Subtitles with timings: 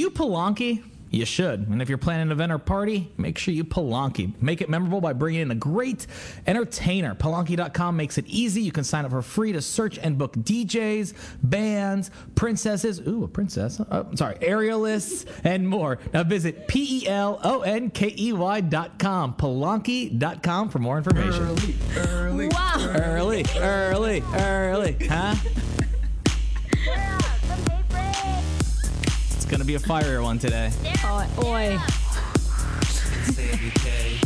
[0.00, 0.82] you Palanque?
[1.10, 1.66] You should.
[1.68, 4.40] And if you're planning an event or party, make sure you Palanque.
[4.40, 6.06] Make it memorable by bringing in a great
[6.46, 7.16] entertainer.
[7.16, 8.62] Palanque.com makes it easy.
[8.62, 13.00] You can sign up for free to search and book DJs, bands, princesses.
[13.00, 13.80] Ooh, a princess.
[13.90, 15.98] Oh, sorry, aerialists, and more.
[16.14, 19.34] Now visit P E L O N K E Y.com.
[19.34, 21.42] Palanque.com for more information.
[21.42, 22.48] Early, early.
[22.48, 22.76] Wow.
[22.78, 25.06] Early, early, early.
[25.08, 25.34] Huh?
[29.50, 30.70] It's going to be a fire one today.
[31.02, 31.76] Oh, oi.
[33.34, 34.20] Samy K.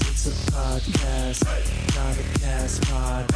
[0.00, 1.44] It's a podcast,
[1.96, 3.28] not a cast pod.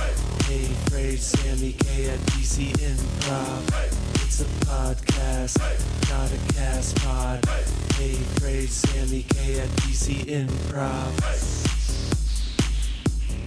[0.45, 3.63] Hey, Frase, Samy K at DC Improv.
[4.23, 5.59] It's a podcast,
[6.09, 7.45] not a cast pod.
[7.97, 11.78] Hey, Frase, Samy K at DC Improv.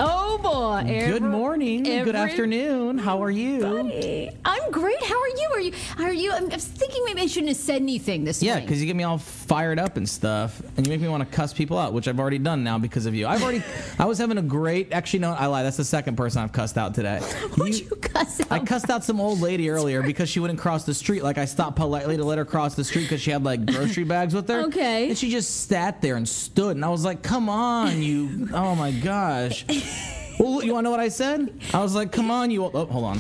[0.04, 0.82] Oh boy.
[0.88, 1.84] Good Every- morning.
[1.84, 2.98] Good afternoon.
[2.98, 3.86] How are you?
[3.88, 5.02] Hey, I'm great.
[5.04, 5.50] How are you?
[5.54, 5.74] Are you?
[5.96, 6.32] How are you?
[6.32, 8.66] I'm, I was thinking maybe I shouldn't have said anything this Yeah, morning.
[8.68, 11.36] because you get me all fired up and stuff, and you make me want to
[11.36, 13.28] cuss people out, which I've already done now because of you.
[13.28, 13.64] I've already,
[14.00, 14.92] I was having a great.
[14.92, 15.62] Actually, no, I lie.
[15.62, 17.20] That's the second person I've cussed out today.
[17.52, 18.52] Who'd You- you cuss out?
[18.52, 21.22] I cussed out some old lady earlier because she wouldn't cross the street.
[21.24, 24.04] Like I stopped politely to let her cross the street because she had like grocery
[24.04, 24.62] bags with her.
[24.64, 25.10] Okay.
[25.10, 28.50] And she just sat there and stood, and I was like, "Come on, you!
[28.54, 29.64] Oh my gosh!"
[30.40, 31.54] Well, you want to know what I said?
[31.74, 33.20] I was like, "Come on, you!" Oh, hold on.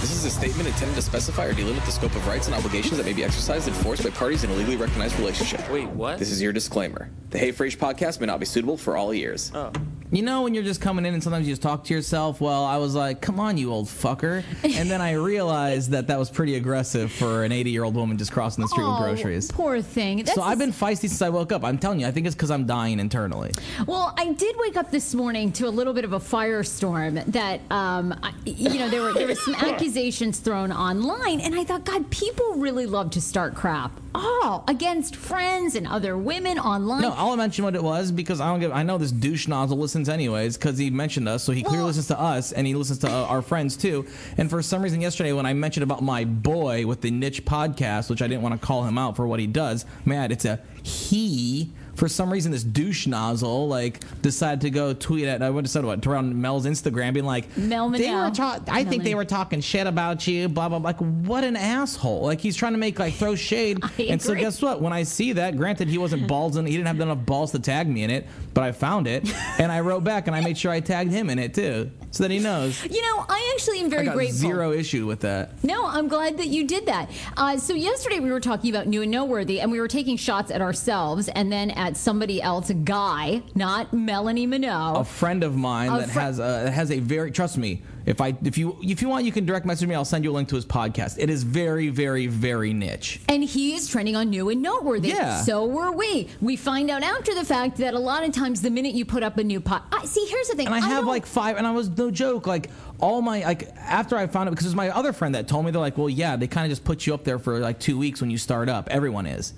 [0.00, 2.96] This is a statement intended to specify or delimit the scope of rights and obligations
[2.96, 5.68] that may be exercised and enforced by parties in a legally recognized relationship.
[5.70, 6.18] Wait, what?
[6.18, 7.10] This is your disclaimer.
[7.30, 9.50] The Hey Frase podcast may not be suitable for all ears.
[9.54, 9.72] Oh.
[10.12, 12.40] You know when you're just coming in and sometimes you just talk to yourself?
[12.40, 14.44] Well, I was like, come on, you old fucker.
[14.62, 18.16] And then I realized that that was pretty aggressive for an 80 year old woman
[18.16, 19.50] just crossing the street oh, with groceries.
[19.50, 20.18] Poor thing.
[20.18, 21.64] That's So I've been feisty since I woke up.
[21.64, 23.50] I'm telling you, I think it's because I'm dying internally.
[23.86, 27.60] Well, I did wake up this morning to a little bit of a firestorm that,
[27.70, 31.84] um, I- you know, there were there were some accusations thrown online, and I thought,
[31.84, 33.90] God, people really love to start crap.
[34.18, 37.02] Oh, against friends and other women online.
[37.02, 38.72] No, I'll mention what it was because I don't give.
[38.72, 41.86] I know this douche nozzle listens anyways because he mentioned us, so he clearly Well-
[41.88, 44.06] listens to us and he listens to uh, our friends too.
[44.36, 48.10] And for some reason, yesterday when I mentioned about my boy with the niche podcast,
[48.10, 50.60] which I didn't want to call him out for what he does, man, it's a
[50.82, 51.70] he.
[51.96, 55.42] For some reason, this douche nozzle like decided to go tweet at.
[55.42, 58.84] I went to said what around Mel's Instagram, being like, Mel they were ta- I
[58.84, 60.48] think they were talking shit about you.
[60.48, 60.78] Blah blah.
[60.78, 60.90] blah.
[60.90, 62.22] Like what an asshole!
[62.22, 63.80] Like he's trying to make like throw shade.
[63.98, 64.42] I and so agree.
[64.42, 64.80] guess what?
[64.80, 67.58] When I see that, granted he wasn't balls in, he didn't have enough balls to
[67.58, 70.58] tag me in it, but I found it and I wrote back and I made
[70.58, 72.82] sure I tagged him in it too, so that he knows.
[72.84, 74.38] You know, I actually am I very got grateful.
[74.38, 75.62] zero issue with that.
[75.64, 77.10] No, I'm glad that you did that.
[77.36, 80.50] Uh, so yesterday we were talking about new and noteworthy, and we were taking shots
[80.50, 84.96] at ourselves and then at somebody else, a guy, not Melanie Minot.
[84.98, 87.82] A friend of mine that fri- has a has a very trust me.
[88.06, 89.94] If I if you if you want, you can direct message me.
[89.94, 91.16] I'll send you a link to his podcast.
[91.18, 93.20] It is very very very niche.
[93.28, 95.08] And he is trending on new and noteworthy.
[95.08, 95.42] Yeah.
[95.42, 96.28] So were we.
[96.40, 99.22] We find out after the fact that a lot of times the minute you put
[99.22, 100.24] up a new pot, I see.
[100.30, 100.66] Here's the thing.
[100.66, 102.46] And I have don't- like five, and I was no joke.
[102.46, 102.70] Like
[103.00, 105.64] all my like after I found it because it was my other friend that told
[105.64, 107.80] me they're like, well, yeah, they kind of just put you up there for like
[107.80, 108.88] two weeks when you start up.
[108.90, 109.52] Everyone is.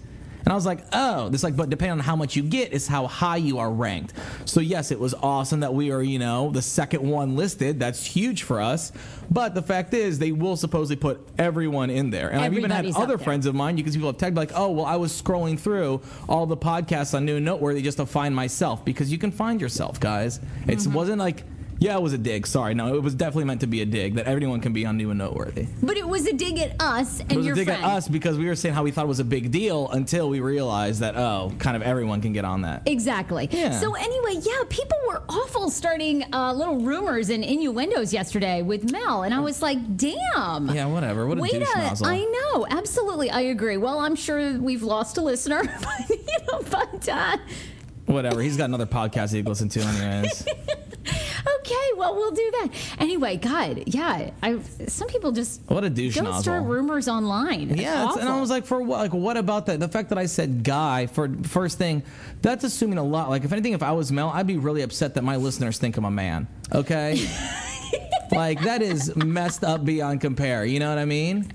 [0.49, 2.87] And I was like, oh, this like, but depending on how much you get is
[2.87, 4.15] how high you are ranked.
[4.47, 7.79] So yes, it was awesome that we are, you know, the second one listed.
[7.79, 8.91] That's huge for us.
[9.31, 12.31] But the fact is, they will supposedly put everyone in there.
[12.31, 13.77] And I've even had other friends of mine.
[13.77, 16.01] You can see people have tagged like, oh, well, I was scrolling through
[16.31, 19.61] all the podcasts on New and Noteworthy just to find myself because you can find
[19.61, 20.39] yourself, guys.
[20.67, 20.95] It Mm-hmm.
[20.95, 21.45] wasn't like,
[21.81, 22.47] yeah, it was a dig.
[22.47, 24.97] Sorry, no, it was definitely meant to be a dig that everyone can be on
[24.97, 25.67] New and Noteworthy.
[25.83, 27.85] But it was a dig at us and It was your a dig friend.
[27.85, 30.29] at us because we were saying how we thought it was a big deal until
[30.29, 32.83] we realized that oh, kind of everyone can get on that.
[32.87, 33.49] Exactly.
[33.53, 33.79] Yeah.
[33.79, 39.23] So anyway, yeah, people were awful starting uh, little rumors and innuendos yesterday with Mel,
[39.23, 40.69] and I was like, damn.
[40.69, 41.27] Yeah, whatever.
[41.27, 42.07] What a Wait douche a, nozzle.
[42.07, 43.77] I know, absolutely, I agree.
[43.77, 46.19] Well, I'm sure we've lost a listener, but, you
[46.51, 47.37] know, but uh,
[48.07, 48.41] Whatever.
[48.41, 50.47] He's got another podcast he can listen to, anyways.
[51.61, 53.37] okay, well, we'll do that anyway.
[53.37, 56.43] God, yeah, I some people just What a douche don't nozzle.
[56.43, 57.71] start rumors online.
[57.71, 58.99] It's Yeah, and I was like, for what?
[58.99, 59.81] Like, what about that?
[59.81, 62.03] The fact that I said guy for first thing,
[62.43, 63.29] that's assuming a lot.
[63.31, 65.97] Like, if anything, if I was male, I'd be really upset that my listeners think
[65.97, 66.47] I'm a man.
[66.75, 67.27] Okay.
[68.33, 70.65] like that is messed up beyond compare.
[70.65, 71.51] You know what I mean?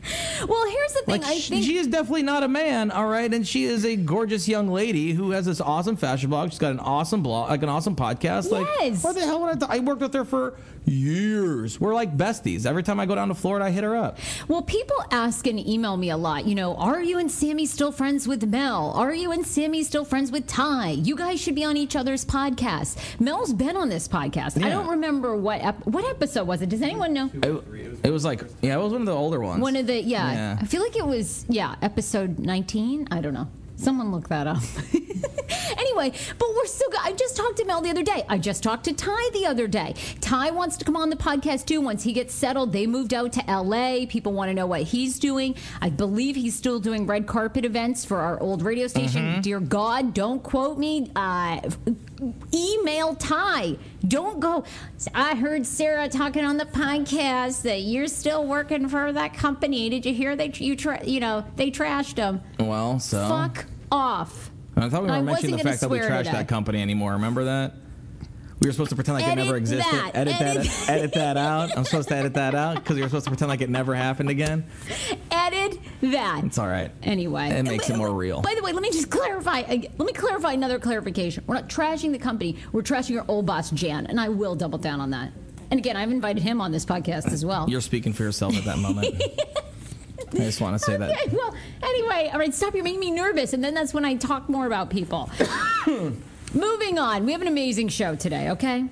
[0.48, 1.22] well, here's the thing.
[1.22, 3.86] Like I sh- think she is definitely not a man, all right, and she is
[3.86, 6.50] a gorgeous young lady who has this awesome fashion blog.
[6.52, 8.52] She's got an awesome blog, like an awesome podcast.
[8.52, 9.04] Like, Yes.
[9.04, 9.68] what the hell would I?
[9.68, 10.56] Th- I worked with her for
[10.86, 11.80] years.
[11.80, 12.66] We're like besties.
[12.66, 14.18] Every time I go down to Florida, I hit her up.
[14.48, 16.46] Well, people ask and email me a lot.
[16.46, 18.92] You know, are you and Samy still friends with Mel?
[18.96, 20.92] Are you and Samy still friends with Ty?
[20.92, 22.98] You guys should be on each other's podcasts.
[23.19, 24.62] Mel's been on this podcast.
[24.64, 26.62] I don't remember what ep- what episode was it.
[26.63, 26.69] It?
[26.69, 27.30] Does anyone know?
[27.33, 29.62] It, it was like yeah, it was one of the older ones.
[29.62, 30.57] One of the yeah, Yeah.
[30.62, 33.07] I feel like it was yeah, episode 19.
[33.12, 33.48] I don't know.
[33.83, 34.63] Someone look that up.
[35.77, 37.00] anyway, but we're so good.
[37.03, 38.24] I just talked to Mel the other day.
[38.30, 39.95] I just talked to Ty the other day.
[40.21, 41.81] Ty wants to come on the podcast too.
[41.81, 44.06] Once he gets settled, they moved out to LA.
[44.07, 45.56] People want to know what he's doing.
[45.81, 49.24] I believe he's still doing red carpet events for our old radio station.
[49.24, 49.41] Mm-hmm.
[49.41, 51.12] Dear God, don't quote me.
[51.15, 51.59] Uh,
[52.53, 53.77] email Ty.
[54.07, 54.63] Don't go.
[55.13, 59.89] I heard Sarah talking on the podcast that you're still working for that company.
[59.89, 62.41] Did you hear that you tra- you know they trashed him?
[62.59, 64.51] well, so Fuck off.
[64.75, 67.13] I thought we I were mentioning the fact that we trashed that company anymore.
[67.13, 67.75] Remember that?
[68.60, 69.92] We were supposed to pretend like it never existed.
[69.94, 70.12] that.
[70.16, 70.57] Edit that.
[70.57, 71.78] Edit- Edit that out.
[71.78, 73.94] I'm supposed to edit that out because you were supposed to pretend like it never
[73.94, 74.66] happened again.
[75.31, 76.44] Edit that.
[76.45, 76.90] It's all right.
[77.04, 78.42] Anyway, It makes it more real.
[78.42, 79.62] By the way, let me just clarify.
[79.62, 81.44] uh, Let me clarify another clarification.
[81.45, 82.56] We're not trashing the company.
[82.72, 85.34] We're trashing your old boss, Jan, and I will double down on that.
[85.69, 87.69] And again, I've invited him on this podcast as well.
[87.69, 89.22] You're speaking for yourself at that moment.
[90.33, 91.09] I just want to say that.
[91.09, 91.53] Okay, well,
[91.83, 92.74] anyway, all right, stop.
[92.74, 95.30] You're making me nervous, and then that's when I talk more about people.
[96.53, 98.50] Moving on, we have an amazing show today.
[98.51, 98.85] Okay.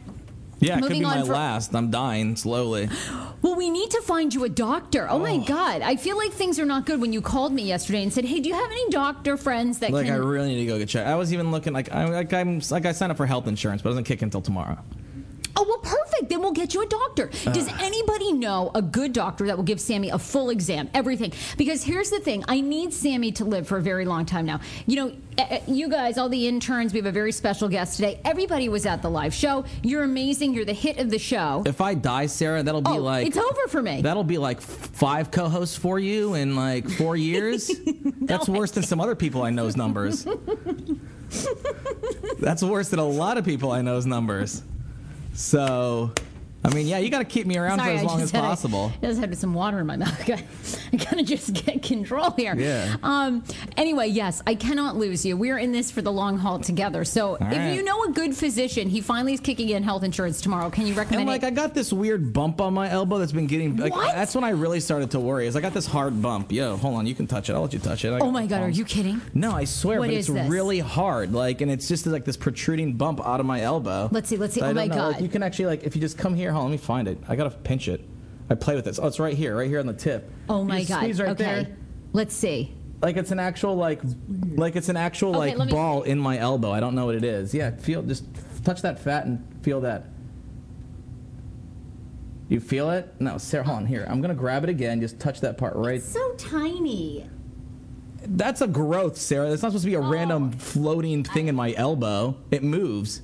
[0.59, 1.75] Yeah, it could Moving be on my for- last.
[1.75, 2.89] I'm dying slowly.
[3.41, 5.07] Well, we need to find you a doctor.
[5.09, 7.01] Oh, my God, I feel like things are not good.
[7.01, 9.89] When you called me yesterday and said, "Hey, do you have any doctor friends that
[9.89, 11.09] Like can?" Like, I really need to go get checked.
[11.09, 13.81] I was even looking like I like I'm like I signed up for health insurance,
[13.81, 14.77] but it doesn't kick until tomorrow.
[15.55, 16.29] Oh, well, perfect.
[16.29, 17.27] Then we'll get you a doctor.
[17.51, 21.33] Does anybody know a good doctor that will give Samy a full exam, everything?
[21.57, 24.61] Because here's the thing I need Samy to live for a very long time now.
[24.87, 25.07] You know,
[25.37, 28.19] eh, eh, you guys, all the interns, we have a very special guest today.
[28.23, 29.65] Everybody was at the live show.
[29.83, 30.53] You're amazing.
[30.53, 31.63] You're the hit of the show.
[31.65, 34.01] If I die, Sarah, that'll be Oh, like it's over for me.
[34.01, 37.69] That'll be like five co-hosts for you in like four years.
[38.21, 40.25] That's worse than some other people I know's numbers.
[42.39, 44.63] That's worse than a lot of people I know's numbers.
[45.33, 46.11] So,
[46.63, 48.31] I mean, yeah, you got to keep me around Sorry, for as I long as
[48.31, 48.91] possible.
[49.01, 50.29] I just had some water in my mouth.
[50.93, 52.55] I gotta just get control here.
[52.55, 52.97] Yeah.
[53.01, 53.43] Um.
[53.77, 55.35] Anyway, yes, I cannot lose you.
[55.37, 57.03] We're in this for the long haul together.
[57.03, 57.73] So if right.
[57.73, 60.69] you know a good physician, he finally is kicking in health insurance tomorrow.
[60.69, 61.47] Can you recommend And like, it?
[61.47, 63.77] I got this weird bump on my elbow that's been getting.
[63.77, 64.13] Like, What?
[64.13, 65.47] That's when I really started to worry.
[65.47, 66.51] Is I got this hard bump.
[66.51, 67.53] Yo, hold on, you can touch it.
[67.53, 68.13] I'll let you touch it.
[68.13, 69.21] I oh my god, are you kidding?
[69.33, 70.49] No, I swear, What but it's this?
[70.49, 71.33] really hard.
[71.33, 74.09] Like, and it's just like this protruding bump out of my elbow.
[74.11, 74.59] Let's see, let's see.
[74.61, 74.95] that Oh my know.
[74.95, 75.21] Like, God.
[75.21, 76.50] you can actually like if you just come here.
[76.51, 77.17] Hold on, let me find it.
[77.27, 78.07] I gotta pinch it.
[78.49, 78.99] I play with this.
[78.99, 80.29] Oh, it's right here, right here on the tip.
[80.49, 80.97] Oh my god.
[80.99, 81.43] Squeeze right okay.
[81.43, 81.77] there.
[82.13, 82.73] Let's see.
[83.01, 84.01] Like it's an actual like,
[84.55, 86.09] like it's an actual Okay, like ball see.
[86.11, 86.71] in my elbow.
[86.71, 87.53] I don't know what it is.
[87.53, 88.25] Yeah, feel just
[88.63, 90.05] touch that fat and feel that.
[92.49, 93.13] You feel it?
[93.19, 94.05] No, Sarah, hold on here.
[94.09, 94.99] I'm gonna grab it again.
[94.99, 96.01] Just touch that part right.
[96.01, 97.25] So tiny.
[98.23, 99.49] That's a growth, Sarah.
[99.49, 100.09] That's not supposed to be a Oh.
[100.11, 102.35] random floating thing in my elbow.
[102.51, 103.21] It moves.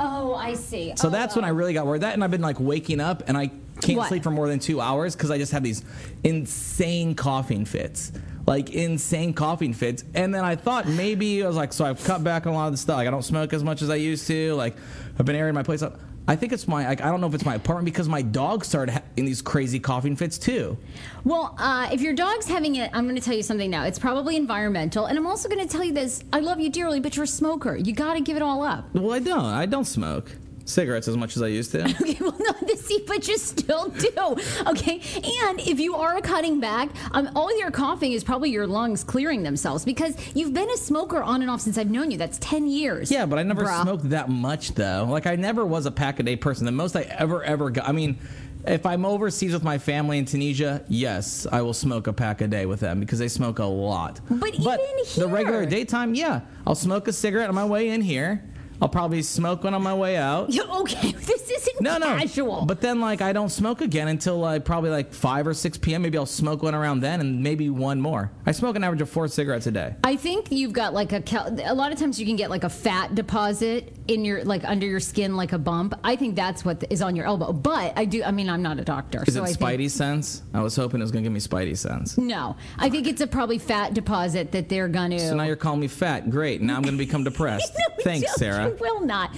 [0.00, 0.92] Oh, I see.
[0.96, 1.54] So Oh, that's when I oh.
[1.54, 2.02] really got worried.
[2.02, 3.50] That and I've been like waking up and I
[3.80, 4.08] can't What?
[4.08, 5.84] sleep for more than two hours because I just have these
[6.24, 8.12] insane coughing fits.
[8.46, 10.04] Like insane coughing fits.
[10.14, 12.66] And then I thought maybe I was like, so I've cut back on a lot
[12.66, 12.96] of the stuff.
[12.96, 14.54] Like I don't smoke as much as I used to.
[14.54, 14.76] Like
[15.18, 15.98] I've been airing my place up.
[16.28, 18.62] I think it's my like I don't know if it's my apartment because my dog
[18.62, 20.76] started in these crazy coughing fits too.
[21.24, 23.84] Well, uh, if your dog's having it, I'm going to tell you something now.
[23.84, 26.22] It's probably environmental, and I'm also going to tell you this.
[26.30, 27.76] I love you dearly, but you're a smoker.
[27.76, 28.94] You got to give it all up.
[28.94, 29.44] Well, I don't.
[29.44, 30.30] I don't smoke
[30.68, 31.78] cigarettes as much as I used to.
[32.08, 34.36] Okay, well, no, the see, but you still do.
[34.66, 35.00] Okay,
[35.42, 39.42] and if you are cutting back, um, all your coughing is probably your lungs clearing
[39.42, 42.18] themselves because you've been a smoker on and off since I've known you.
[42.18, 43.10] That's ten years.
[43.10, 43.82] Yeah, but I never bruh.
[43.82, 45.06] smoked that much though.
[45.08, 46.64] Like I never was a pack a day person.
[46.66, 47.88] The most I ever ever got.
[47.88, 48.18] I mean,
[48.66, 52.46] if I'm overseas with my family in Tunisia, yes, I will smoke a pack a
[52.48, 54.20] day with them because they smoke a lot.
[54.28, 54.70] But even
[55.04, 58.44] here, the regular daytime, yeah, I'll smoke a cigarette on my way in here.
[58.80, 60.50] I'll probably smoke one on my way out.
[60.58, 62.06] Yeah, okay, this isn't No, no.
[62.18, 62.64] casual.
[62.66, 66.02] But then, like, I don't smoke again until like probably like five or six p.m.
[66.02, 68.30] Maybe I'll smoke one around then, and maybe one more.
[68.46, 69.94] I smoke an average of four cigarettes a day.
[70.04, 72.64] I think you've got like a cal- a lot of times you can get like
[72.64, 75.94] a fat deposit in your like under your skin like a bump.
[76.02, 77.52] I think that's what is on your elbow.
[77.52, 78.22] But I do.
[78.22, 80.42] I mean, I'm not a doctor, Is so it I Spidey think sense?
[80.54, 82.16] I was hoping it was gonna give me Spidey sense.
[82.18, 82.56] no.
[82.78, 85.18] I think it's a probably fat deposit that they're gonna.
[85.18, 86.30] So now you're calling me fat.
[86.30, 86.60] Great.
[86.62, 87.72] Now I'm going to become depressed.
[87.78, 88.34] No, Thanks.
[88.36, 88.67] Sarah.
[88.80, 89.30] Will not.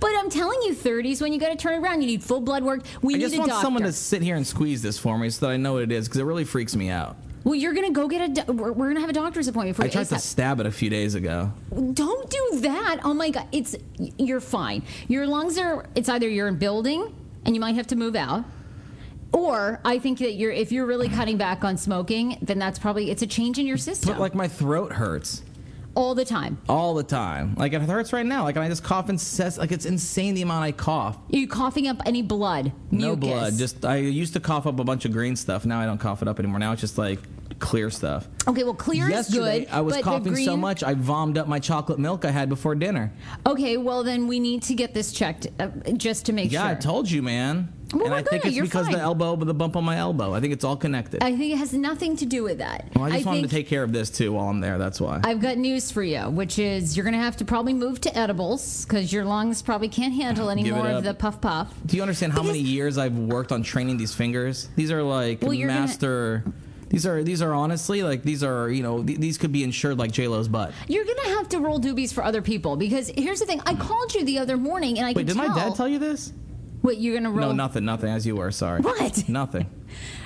[0.00, 2.00] But I'm telling you, 30s when you got to turn around.
[2.00, 2.82] You need full blood work.
[3.02, 3.64] We I need just a want doctor.
[3.64, 5.92] someone to sit here and squeeze this for me so that I know what it
[5.92, 7.16] is because it really freaks me out.
[7.44, 8.42] well, you're gonna go get a.
[8.42, 9.92] Do- we're, we're gonna have a doctor's appointment for I you.
[9.92, 10.20] tried to ASAP.
[10.20, 11.52] stab it a few days ago.
[11.92, 13.00] Don't do that.
[13.04, 13.74] Oh my god, it's
[14.18, 14.82] you're fine.
[15.08, 15.86] Your lungs are.
[15.94, 17.14] It's either you're in building
[17.46, 18.44] and you might have to move out.
[19.32, 23.10] Or I think that you're if you're really cutting back on smoking, then that's probably
[23.10, 24.12] it's a change in your system.
[24.14, 25.42] But like my throat hurts.
[25.94, 26.58] All the time.
[26.68, 27.54] all the time.
[27.56, 28.44] Like it hurts right now.
[28.44, 29.60] Like and I just cough incessant.
[29.60, 31.16] Like it's insane the amount I cough.
[31.16, 32.72] Are you coughing up any blood?
[32.90, 33.28] No Mucus?
[33.28, 33.52] blood.
[33.58, 35.66] Just I used to cough up a bunch of green stuff.
[35.66, 36.58] Now I don't cough it up anymore.
[36.60, 37.18] Now it's just like
[37.58, 38.28] clear stuff.
[38.46, 38.62] okay.
[38.62, 39.74] Well, clear Yesterday is good.
[39.74, 43.12] I was coughing so much I vomed up my chocolate milk I had before dinner.
[43.44, 46.66] Okay, well then we need to get this checked uh, just to make Yeah, sure.
[46.70, 47.72] Yeah, I told you, man.
[47.94, 48.48] Well, and I think good.
[48.48, 48.94] it's You're because fine.
[48.96, 50.34] the elbow, the bump on my elbow.
[50.34, 51.22] I think it's all connected.
[51.22, 52.86] I think it has nothing to do with that.
[52.94, 54.78] well, I just wanted to take care of this too while I'm there.
[54.78, 55.20] That's why.
[55.24, 58.16] I've got news for you, which is you're going to have to probably move to
[58.18, 61.72] edibles because your lungs probably can't handle any Give more of the puff puff.
[61.86, 64.68] Do you understand how many years I've worked on training these fingers?
[64.76, 66.44] These are like Well, you're gonna- master.
[66.90, 69.98] These are these are honestly like these are you know th- these could be insured
[69.98, 70.72] like J Lo's butt.
[70.88, 73.60] You're going to have to roll doobies for other people because here's the thing.
[73.66, 75.48] I called you the other morning and I Wait, did tell.
[75.48, 76.32] my dad tell you this?
[76.82, 77.48] What you're to roll?
[77.48, 78.10] No, nothing, nothing.
[78.10, 78.80] As you were, sorry.
[78.80, 79.28] What?
[79.28, 79.66] Nothing.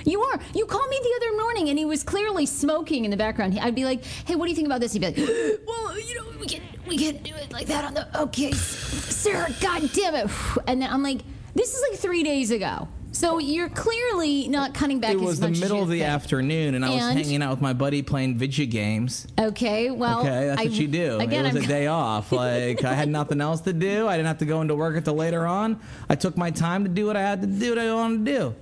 [0.05, 0.39] You are.
[0.53, 3.57] You called me the other morning and he was clearly smoking in the background.
[3.57, 5.17] I'd be like, "Hey, what do you think about this?" He'd be like,
[5.65, 9.49] "Well, you know, we can we can do it like that on the okay, Sarah.
[9.61, 10.29] God damn it!"
[10.67, 11.21] And then I'm like,
[11.55, 15.11] "This is like three days ago." So you're clearly not cutting back.
[15.13, 16.09] It was the middle of the think.
[16.09, 19.27] afternoon, and I was hanging out with my buddy playing video games.
[19.39, 21.19] Okay, well, Okay, that's I- what you do.
[21.19, 22.31] Again, it was I'm a day off.
[22.31, 24.07] Like I had nothing else to do.
[24.07, 25.79] I didn't have to go into work until later on.
[26.09, 27.69] I took my time to do what I had to do.
[27.69, 28.55] What I wanted to do.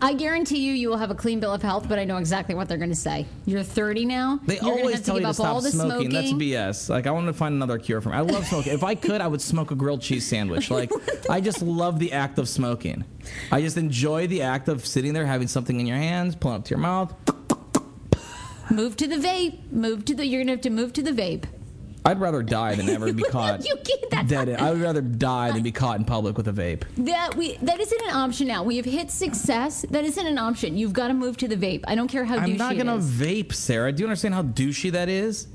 [0.00, 1.88] I guarantee you, you will have a clean bill of health.
[1.88, 3.26] But I know exactly what they're going to say.
[3.46, 4.40] You're 30 now.
[4.46, 6.10] They You're always have tell to you to up all stop the smoking.
[6.10, 6.88] That's BS.
[6.88, 8.16] Like I want to find another cure for me.
[8.16, 8.72] I love smoking.
[8.72, 10.70] if I could, I would smoke a grilled cheese sandwich.
[10.70, 10.90] Like
[11.28, 13.04] I just love the act of smoking.
[13.50, 16.58] I just enjoy the act of sitting there, having something in your hands, pulling it
[16.60, 17.14] up to your mouth.
[18.70, 19.70] Move to the vape.
[19.70, 20.24] Move to the.
[20.26, 21.44] You're gonna have to move to the vape.
[22.04, 24.48] I'd rather die than ever be caught You can't- that's dead.
[24.50, 26.82] I would rather die than be caught in public with a vape.
[26.98, 28.62] That we that isn't an option now.
[28.62, 29.86] We have hit success.
[29.90, 30.76] That isn't an option.
[30.76, 31.84] You've got to move to the vape.
[31.86, 33.10] I don't care how douchey I'm not gonna is.
[33.10, 33.92] vape, Sarah.
[33.92, 35.46] Do you understand how douchey that is?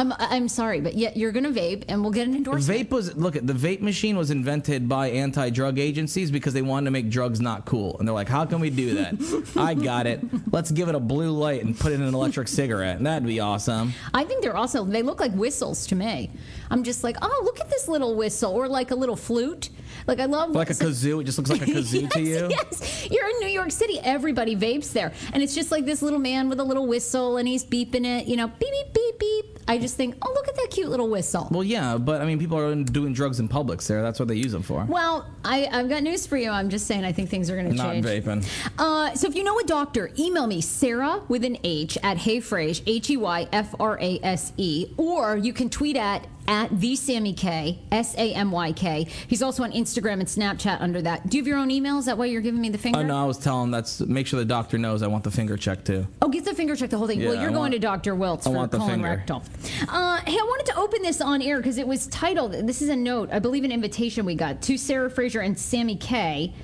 [0.00, 2.88] I'm I'm sorry, but yet you're gonna vape, and we'll get an endorsement.
[2.88, 6.86] Vape was look at the vape machine was invented by anti-drug agencies because they wanted
[6.86, 10.06] to make drugs not cool, and they're like, "How can we do that?" I got
[10.06, 10.20] it.
[10.50, 12.96] Let's give it a blue light and put it in an electric cigarette.
[12.96, 13.92] And that'd be awesome.
[14.14, 16.30] I think they're also they look like whistles to me.
[16.70, 19.68] I'm just like, oh, look at this little whistle, or like a little flute.
[20.06, 22.48] Like I love Like a kazoo, it just looks like a kazoo yes, to you.
[22.50, 23.98] Yes, you're in New York City.
[24.00, 27.46] Everybody vapes there, and it's just like this little man with a little whistle, and
[27.46, 28.26] he's beeping it.
[28.26, 29.58] You know, beep beep beep beep.
[29.68, 31.46] I just think, oh, look at that cute little whistle.
[31.50, 34.02] Well, yeah, but I mean, people are doing drugs in public, Sarah.
[34.02, 34.84] That's what they use them for.
[34.84, 36.50] Well, I, I've got news for you.
[36.50, 38.04] I'm just saying, I think things are going to change.
[38.04, 38.72] Not vaping.
[38.78, 42.82] Uh, so if you know a doctor, email me, Sarah with an H at Heyfrase,
[42.86, 46.94] H E Y F R A S E, or you can tweet at at the
[46.94, 49.06] Samy K, S A M Y K.
[49.26, 51.28] He's also on Instagram and Snapchat under that.
[51.28, 51.98] Do you have your own email?
[51.98, 53.00] Is that why you're giving me the finger?
[53.00, 55.56] Oh no, I was telling that's make sure the doctor knows I want the finger
[55.56, 56.06] check too.
[56.22, 57.20] Oh, get the finger check, the whole thing.
[57.24, 58.14] well, you're I going want- to Dr.
[58.14, 59.08] Wiltz I for want the colon finger.
[59.08, 59.42] rectal.
[59.88, 62.88] Uh, hey, I wanted to open this on air because it was titled, this is
[62.88, 66.54] a note, I believe an invitation we got to Sarah Fraser and Samy K.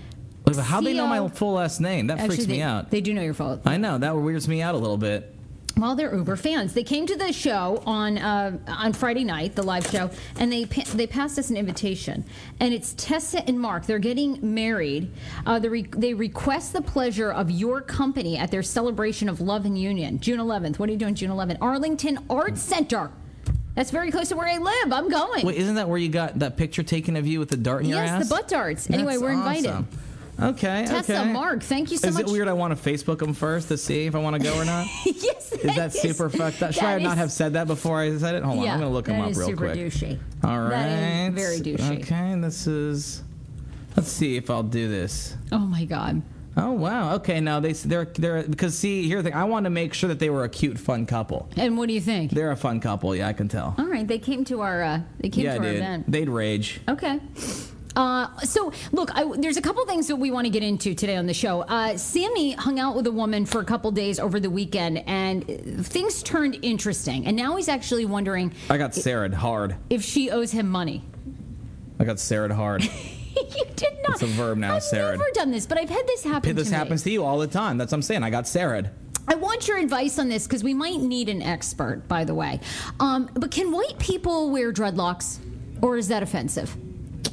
[0.54, 2.06] How they know my full last name?
[2.06, 2.90] That freaks me they, out.
[2.90, 3.62] They do know your fault.
[3.66, 5.36] I know that weirds me out a little bit.
[5.78, 6.73] Well, they're Uber fans.
[6.73, 10.64] They came to the show on uh, on Friday night, the live show, and they
[10.64, 12.25] pa- they passed us an invitation.
[12.61, 13.85] And it's Tessa and Mark.
[13.85, 15.11] They're getting married.
[15.45, 19.66] Uh, they, re- they request the pleasure of your company at their celebration of love
[19.66, 20.78] and union, June 11th.
[20.78, 21.59] What are you doing, June 11th?
[21.61, 23.11] Arlington Arts Center.
[23.75, 24.90] That's very close to where I live.
[24.95, 25.45] I'm going.
[25.45, 27.90] Wait, isn't that where you got that picture taken of you with the dart in
[27.90, 28.28] your yes, ass?
[28.30, 28.88] the butt darts.
[28.88, 29.66] Anyway, That's we're invited.
[29.66, 29.88] awesome.
[30.40, 31.33] Okay, Tessa, okay.
[31.33, 32.25] Mark, thank you so Is much.
[32.25, 34.43] Is it weird I want to Facebook them first to see if I want to
[34.43, 34.87] go or not?
[35.07, 36.75] yes, Is that super fucked up?
[36.75, 38.43] Should I that not have said that before I said it?
[38.43, 39.78] Hold on, I'm gonna look them that up is real super quick.
[39.78, 40.19] douchey.
[40.45, 42.02] All right, That is very douchey.
[42.02, 43.23] Okay, this is.
[43.97, 45.35] Let's see if I'll do this.
[45.52, 46.21] Oh my god.
[46.59, 47.14] Oh wow.
[47.16, 49.38] Okay, now they they're they're because see here's the thing.
[49.38, 51.49] I want to make sure that they were a cute, fun couple.
[51.57, 52.31] And what do you think?
[52.31, 53.14] They're a fun couple.
[53.16, 53.75] Yeah, I can tell.
[53.78, 55.76] All right, they came to our uh, they came yeah, to our dude.
[55.76, 56.11] event.
[56.11, 56.81] They'd rage.
[56.88, 57.21] Okay.
[57.97, 61.17] Uh, so look, I, there's a couple things that we want to get into today
[61.17, 61.62] on the show.
[61.62, 65.43] Uh, Samy hung out with a woman for a couple days over the weekend, and
[65.45, 67.26] uh, things turned interesting.
[67.26, 69.76] And now he's actually wondering I got Sarah hard.
[69.91, 71.03] if she owes him money.
[71.99, 72.85] I got Sarah hard.
[73.37, 74.15] you did not.
[74.15, 75.12] It's a verb now, Sarah.
[75.12, 76.55] I've never done this, but I've had this happen.
[76.55, 76.76] this to me.
[76.76, 77.79] happens to you all the time.
[77.79, 78.23] That's what I'm saying.
[78.23, 78.91] I got Sarah.
[79.29, 82.61] I want your advice on this because we might need an expert, by the way.
[83.00, 85.38] Um, but can white people wear dreadlocks,
[85.83, 86.76] or is that offensive?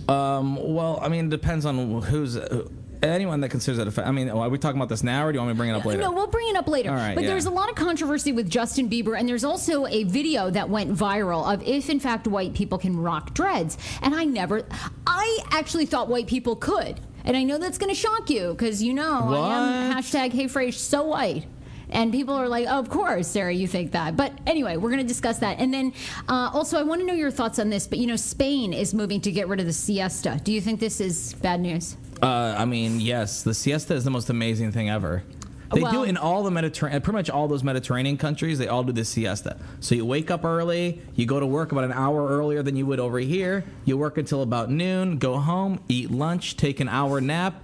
[0.07, 2.35] Um, well, I mean, it depends on who's.
[2.35, 2.69] Who,
[3.03, 4.07] anyone that considers that a fact.
[4.07, 5.69] I mean, are we talking about this now, or do you want me to bring
[5.69, 6.01] it up later?
[6.01, 6.91] No, we'll bring it up later.
[6.91, 7.31] Right, but yeah.
[7.31, 10.91] there's a lot of controversy with Justin Bieber, and there's also a video that went
[10.91, 13.77] viral of if, in fact, white people can rock dreads.
[14.01, 14.65] And I never,
[15.05, 16.99] I actually thought white people could.
[17.25, 19.97] And I know that's going to shock you because you know I am What?
[19.97, 21.45] hashtag Hey Frase so white.
[21.93, 24.17] And people are like, oh, of course, Sarah, you think that.
[24.17, 25.59] But anyway, we're going to discuss that.
[25.59, 25.93] And then
[26.27, 27.87] uh, also, I want to know your thoughts on this.
[27.87, 30.41] But you know, Spain is moving to get rid of the siesta.
[30.43, 31.95] Do you think this is bad news?
[32.21, 35.23] Uh, I mean, yes, the siesta is the most amazing thing ever.
[35.71, 38.59] They do Well- it in all the Mediterranean, pretty much all those Mediterranean countries.
[38.59, 39.57] They all do the siesta.
[39.79, 42.85] So you wake up early, you go to work about an hour earlier than you
[42.85, 43.63] would over here.
[43.85, 47.55] You work until about noon, go home, eat lunch, take an hour nap,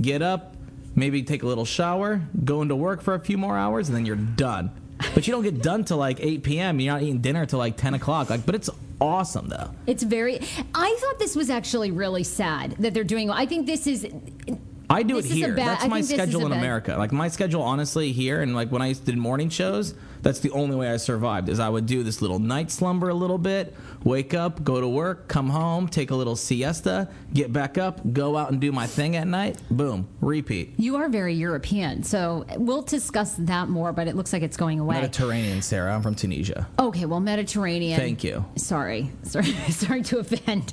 [0.00, 0.54] get up,
[1.00, 4.06] maybe take a little shower, go into work for a few more hours, and then
[4.06, 4.70] you're done.
[5.14, 6.78] But you don't get done till like 8 p.m.
[6.78, 8.30] You're not eating dinner till like 10 o'clock.
[8.30, 8.68] Like, but it's
[9.00, 9.70] awesome though.
[9.86, 10.38] It's very.
[10.74, 13.30] I thought this was actually really sad that they're doing.
[13.30, 14.06] I think this is.
[14.90, 15.54] I do This it here.
[15.54, 16.96] bad- that's my think this is schedule in bad- America.
[16.98, 20.40] Like my schedule, honestly, here and like when I used to do morning shows, that's
[20.40, 21.48] the only way I survived.
[21.48, 23.74] Is I would do this little night slumber a little bit,
[24.04, 28.36] wake up, go to work, come home, take a little siesta, get back up, go
[28.36, 29.60] out and do my thing at night.
[29.70, 30.74] Boom, repeat.
[30.76, 33.92] You are very European, so we'll discuss that more.
[33.92, 34.96] But it looks like it's going away.
[34.96, 35.94] Mediterranean, Sarah.
[35.94, 36.68] I'm from Tunisia.
[36.78, 37.98] Okay, well, Mediterranean.
[37.98, 38.44] Thank you.
[38.56, 40.72] Sorry, sorry, sorry to offend.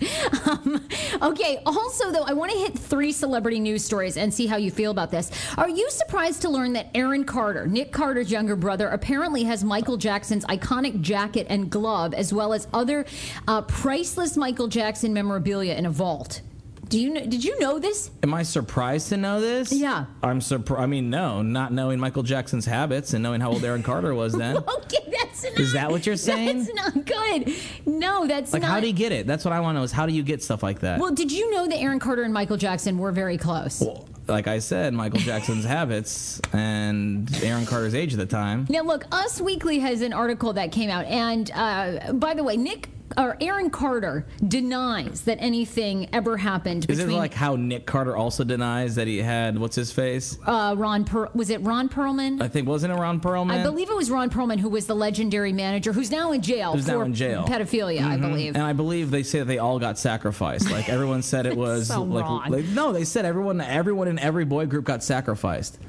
[0.49, 0.87] Um,
[1.21, 1.61] okay.
[1.65, 4.91] Also, though, I want to hit three celebrity news stories and see how you feel
[4.91, 5.31] about this.
[5.57, 9.97] Are you surprised to learn that Aaron Carter, Nick Carter's younger brother, apparently has Michael
[9.97, 13.05] Jackson's iconic jacket and glove, as well as other
[13.47, 16.41] uh, priceless Michael Jackson memorabilia in a vault?
[16.89, 18.11] Do you know, did you know this?
[18.23, 19.73] Am I surprised to know this?
[19.73, 20.05] Yeah.
[20.23, 20.81] I'm surprised.
[20.81, 24.33] I mean, no, not knowing Michael Jackson's habits and knowing how old Aaron Carter was
[24.33, 24.57] then.
[24.87, 25.59] Okay, that's not.
[25.59, 26.63] Is that what you're saying?
[26.63, 27.53] That's not good.
[27.85, 28.57] No, that's not.
[28.57, 28.71] Like, not.
[28.71, 29.27] how do you get it?
[29.27, 29.83] That's what I want to know.
[29.83, 30.99] Is how do you get stuff like that?
[30.99, 33.81] Well, did you know that Aaron Carter and Michael Jackson were very close?
[33.81, 38.67] Well, like I said, Michael Jackson's habits and Aaron Carter's age at the time.
[38.69, 42.57] Now, look, Us Weekly has an article that came out, and uh, by the way,
[42.57, 48.17] Nick or Aaron Carter denies that anything ever happened Is it like how Nick Carter
[48.17, 50.37] also denies that he had what's his face?
[50.45, 51.05] uh, Ron.
[51.05, 52.41] Per- was it Ron Perlman?
[52.41, 53.51] I think wasn't it Ron Perlman?
[53.51, 56.73] I believe it was Ron Perlman, who was the legendary manager, who's now in jail
[56.73, 57.43] Who's for now in jail.
[57.45, 57.53] Mm-hmm.
[57.53, 58.55] pedophilia, I believe.
[58.55, 60.69] And I believe they say that they all got sacrificed.
[60.69, 64.43] Like everyone said it was So like, like no, they said everyone everyone in every
[64.45, 65.79] boy group got sacrificed.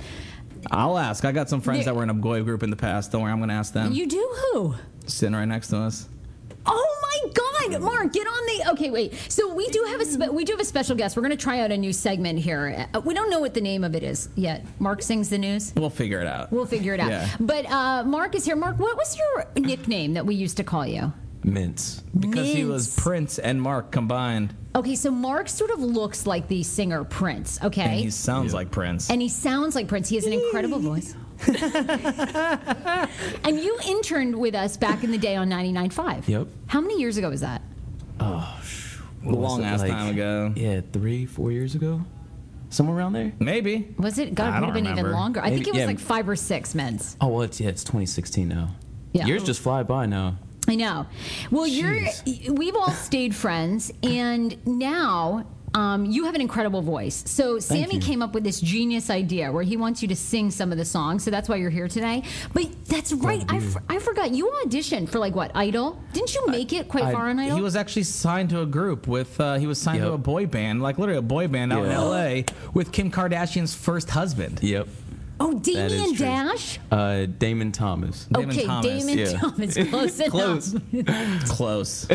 [0.70, 1.24] I'll ask.
[1.24, 3.12] I got some friends that were in a boy group in the past.
[3.12, 3.92] Don't worry, I'm going to ask them.
[3.92, 4.74] You do who?
[5.06, 6.08] Sitting right next to us.
[6.66, 6.94] Oh
[7.70, 8.70] God, Mark, get on the.
[8.72, 9.14] Okay, wait.
[9.28, 11.16] So we do have a spe- we do have a special guest.
[11.16, 12.86] We're going to try out a new segment here.
[12.94, 14.64] Uh, we don't know what the name of it is yet.
[14.78, 15.72] Mark sings the news.
[15.76, 16.50] We'll figure it out.
[16.52, 17.10] We'll figure it out.
[17.10, 17.28] Yeah.
[17.40, 18.56] But uh, Mark is here.
[18.56, 21.12] Mark, what was your nickname that we used to call you?
[21.44, 22.00] Mints.
[22.18, 23.02] because he was Mints.
[23.02, 27.58] Prince and Mark combined, Okay, so Mark sort of looks like the singer Prince.
[27.62, 28.02] Okay, and Okay.
[28.02, 29.08] he sounds like Prince.
[29.10, 30.08] And he sounds like Prince.
[30.08, 31.14] He has an incredible voice.
[33.44, 36.28] and you interned with us back in the day on 99.5.
[36.28, 36.48] Yep.
[36.66, 37.62] How many years ago was that?
[38.20, 38.60] Oh,
[39.24, 40.52] was long it, ass time ago.
[40.56, 42.02] Yeah, three, four years ago,
[42.70, 43.32] somewhere around there.
[43.38, 43.94] Maybe.
[43.98, 44.34] Was it?
[44.34, 45.12] God, I it would don't have been even remember.
[45.12, 45.40] longer.
[45.40, 45.86] I think it was yeah.
[45.86, 47.16] like five or six men's.
[47.20, 48.74] Oh well, it's yeah, it's 2016 now.
[49.12, 49.26] Yeah.
[49.26, 50.36] Years just fly by now.
[50.66, 51.06] I know.
[51.50, 51.98] Well, you're.
[52.50, 57.22] We've all stayed friends, and now um, you have an incredible voice.
[57.26, 58.00] So Samy you.
[58.00, 60.84] came up with this genius idea where he wants you to sing some of the
[60.84, 61.24] songs.
[61.24, 62.22] So that's why you're here today.
[62.52, 63.44] But that's right.
[63.48, 66.02] I, f- I forgot you auditioned for like what Idol?
[66.12, 67.56] Didn't you make it quite I- far on Idol?
[67.56, 69.40] He was actually signed to a group with.
[69.40, 71.90] Uh, he was signed to a boy band, like literally a boy band out in
[71.92, 72.44] L.A.
[72.74, 74.60] with Kim Kardashian's first husband.
[74.62, 74.88] Yep.
[75.40, 76.14] oh, That Damien.
[76.14, 76.78] Dash.
[76.90, 78.24] Uh, Damon Thomas.
[78.26, 79.32] Damon okay, Thomas, Damon yeah.
[79.38, 79.74] Thomas.
[79.90, 81.44] Close enough.
[81.46, 82.06] Close.
[82.06, 82.08] Close.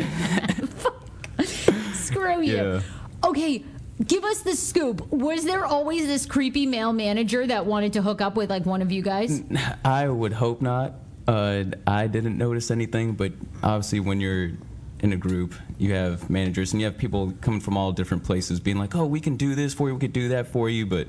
[1.93, 2.55] Screw you.
[2.55, 2.81] Yeah.
[3.23, 3.63] Okay,
[4.05, 5.09] give us the scoop.
[5.11, 8.81] Was there always this creepy male manager that wanted to hook up with like one
[8.81, 9.41] of you guys?
[9.85, 10.95] I would hope not.
[11.27, 13.31] Uh, I didn't notice anything, but
[13.61, 14.51] obviously when you're
[14.99, 18.59] in a group, you have managers and you have people coming from all different places,
[18.59, 19.93] being like, "Oh, we can do this for you.
[19.93, 21.07] We could do that for you," but.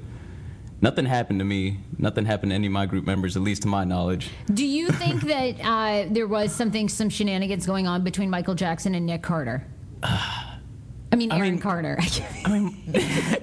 [0.80, 1.78] Nothing happened to me.
[1.96, 4.28] Nothing happened to any of my group members, at least to my knowledge.
[4.52, 8.94] Do you think that uh, there was something, some shenanigans going on between Michael Jackson
[8.94, 9.66] and Nick Carter?
[11.14, 11.96] I mean, Aaron mean- Carter.
[12.44, 12.92] I mean,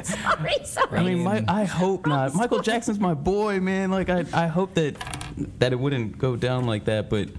[0.03, 0.99] sorry, sorry.
[0.99, 2.35] I mean, my, I hope not.
[2.35, 3.89] Michael Jackson's my boy, man.
[3.91, 4.95] Like, I, I hope that
[5.59, 7.09] that it wouldn't go down like that.
[7.09, 7.29] But,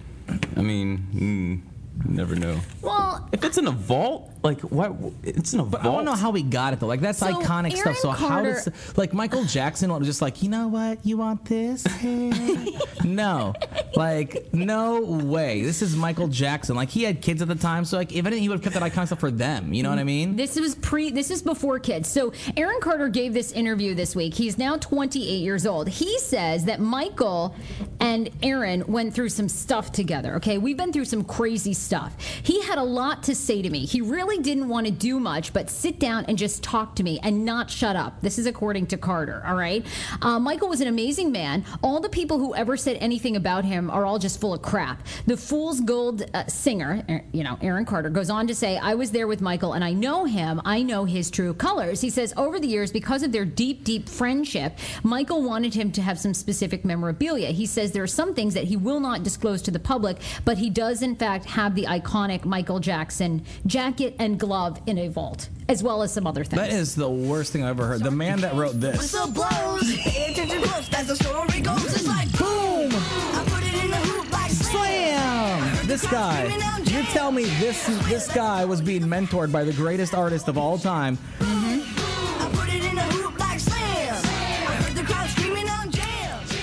[0.56, 1.62] I mean,
[2.06, 2.58] mm, never know.
[2.80, 4.92] well, If it's in a vault, like, what?
[5.22, 5.94] It's in a But vault.
[5.94, 6.86] I don't know how we got it though.
[6.86, 7.96] Like that's So, iconic Aaron stuff.
[7.98, 11.44] So how Carter- does like Michael Jackson was just like, you know what, you want
[11.44, 11.84] this?
[13.04, 13.54] no,
[13.94, 15.62] like no way.
[15.62, 16.76] This is Michael Jackson.
[16.76, 18.74] Like he had kids at the time, so like if anything, he would have kept
[18.82, 19.72] that iconic stuff for them.
[19.72, 20.36] You know what I mean?
[20.36, 21.10] This was pre.
[21.10, 22.08] This is before kids.
[22.08, 24.34] So Aaron Carter gave this interview this week.
[24.34, 25.88] He's now 28 years old.
[25.88, 27.54] He says that Michael
[28.00, 30.36] and Aaron went through some stuff together.
[30.36, 32.14] Okay, we've been through some crazy stuff.
[32.42, 33.86] He had a lot to say to me.
[33.86, 37.02] He really really didn't want to do much but sit down and just talk to
[37.02, 38.18] me and not shut up.
[38.22, 39.84] This is according to Carter, all right?
[40.22, 41.64] Uh, Michael was an amazing man.
[41.82, 45.06] All the people who ever said anything about him are all just full of crap.
[45.26, 48.94] The Fool's Gold uh, singer, er, you know, Aaron Carter, goes on to say, I
[48.94, 50.62] was there with Michael and I know him.
[50.64, 52.00] I know his true colors.
[52.00, 56.02] He says, over the years, because of their deep, deep friendship, Michael wanted him to
[56.02, 57.48] have some specific memorabilia.
[57.48, 60.16] He says there are some things that he will not disclose to the public,
[60.46, 65.08] but he does, in fact, have the iconic Michael Jackson jacket and glove in a
[65.08, 66.62] vault, as well as some other things.
[66.62, 68.04] That is the worst thing I've ever heard.
[68.04, 68.98] The man that wrote this.
[68.98, 71.84] Whistle blows, pay attention close, as the story goes.
[71.84, 72.90] It's like boom!
[72.92, 75.86] I put it in the hoop like Slam!
[75.88, 76.44] This guy.
[76.84, 80.78] You tell me this this guy was being mentored by the greatest artist of all
[80.78, 81.18] time.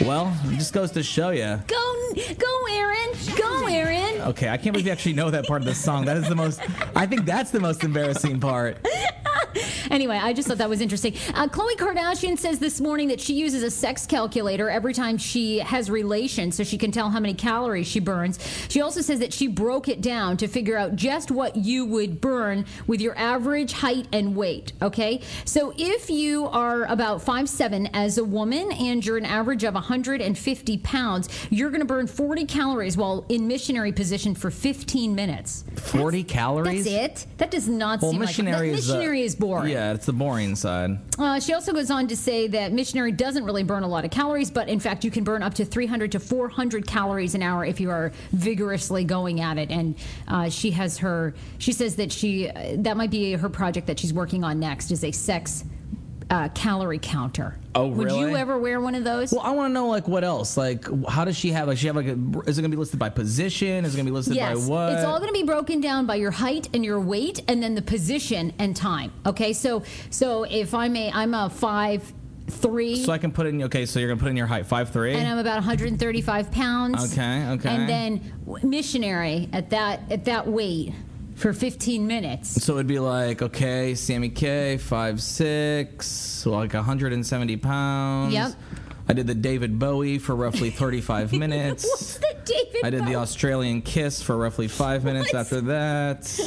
[0.02, 1.60] Well, it just goes to show you.
[1.68, 3.10] Go, go, Aaron!
[3.38, 4.22] Go, Aaron!
[4.30, 6.06] Okay, I can't believe you actually know that part of the song.
[6.06, 6.62] That is the most.
[6.96, 8.78] I think that's the most embarrassing part.
[9.92, 11.16] Anyway, I just thought that was interesting.
[11.34, 15.60] Uh, Khloe Kardashian says this morning that she uses a sex calculator every time she
[15.60, 18.38] has relations so she can tell how many calories she burns.
[18.70, 22.22] She also says that she broke it down to figure out just what you would
[22.22, 24.74] burn with your average height and weight.
[24.82, 25.22] Okay?
[25.46, 29.74] So if you are about five seven as a woman and you're an average of
[29.74, 35.64] 150 pounds, you're going to burn 40 calories while in missionary position for 15 minutes.
[35.78, 36.86] 40 calories?
[36.86, 37.28] That's it?
[37.38, 39.72] That does not Well, seem missionary like that uh, missionary is boring.
[39.72, 40.98] Yeah, it's the boring side.
[41.18, 44.12] Uh, she also goes on to say that missionary doesn't really burn a lot of
[44.12, 47.66] calories, but in fact, you can burn up to 300 to 400 calories an hour
[47.66, 49.70] if you are vigorously going at it.
[49.72, 49.96] And
[50.28, 54.00] uh, she has her, she says that she, uh, that might be her project that
[54.00, 55.64] she's working on next is a sex
[56.30, 57.56] uh, calorie counter.
[57.76, 59.32] Oh, Would you ever wear one of those?
[59.32, 60.58] Well, I want to know like what else.
[60.58, 61.68] Like, how does she have?
[61.68, 62.18] Like, she have like a?
[62.48, 63.86] Is it gonna be listed by position?
[63.86, 64.94] Is it gonna be listed Yes, by what?
[64.94, 67.76] it's all going to be broken down by your height and your weight, and then
[67.76, 69.12] the position and time.
[69.26, 72.12] Okay, so so if I'm a I'm a five
[72.48, 72.96] three.
[73.04, 73.64] so I can put in.
[73.64, 75.14] Okay, so you're gonna put in your height, five three.
[75.14, 77.14] and I'm about 135 pounds.
[77.14, 77.70] Okay, okay.
[77.70, 80.94] And then missionary at that at that weight
[81.40, 82.64] for 15 minutes.
[82.64, 88.34] So it'd be like, okay, Samy K, five six, like 170 pounds.
[88.34, 88.54] Yep.
[89.08, 91.84] I did the David Bowie for roughly 35 minutes.
[91.84, 92.84] What's the David?
[92.84, 96.40] I did the Australian Kiss for roughly five minutes after that.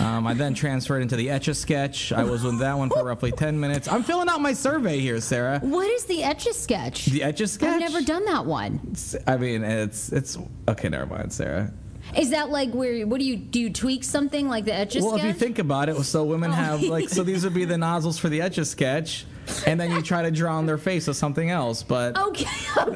[0.00, 2.12] Um, I then transferred into the Etch a Sketch.
[2.12, 3.86] I was with that one for roughly 10 minutes.
[3.86, 5.58] I'm filling out my survey here, Sarah.
[5.60, 7.06] What is the etch a sketch?
[7.06, 7.74] The Etch a Sketch?
[7.74, 8.94] I've never done that one.
[9.26, 10.38] I mean, it's it's
[10.68, 10.88] okay.
[10.88, 11.72] Never mind, Sarah.
[12.16, 13.06] Is that like where?
[13.06, 13.60] What do you do?
[13.60, 15.02] You tweak something like the etch a sketch?
[15.04, 16.54] Well, if you think about it, so women Oh.
[16.64, 19.24] have like so these would be the nozzles for the Etch a Sketch,
[19.66, 21.82] and then you try to draw on their face with something else.
[21.82, 22.46] But Okay,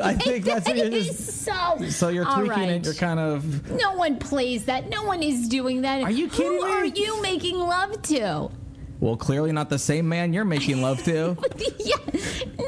[0.02, 1.78] I think that's what you're is just- so.
[1.90, 2.68] so you're tweaking right.
[2.70, 2.84] it.
[2.84, 4.88] You're kind of No one plays that.
[4.88, 6.02] No one is doing that.
[6.02, 6.70] Are you kidding Who me?
[6.72, 8.50] are you making love to?
[9.04, 11.36] Well, clearly not the same man you're making love to.
[11.78, 11.96] yeah.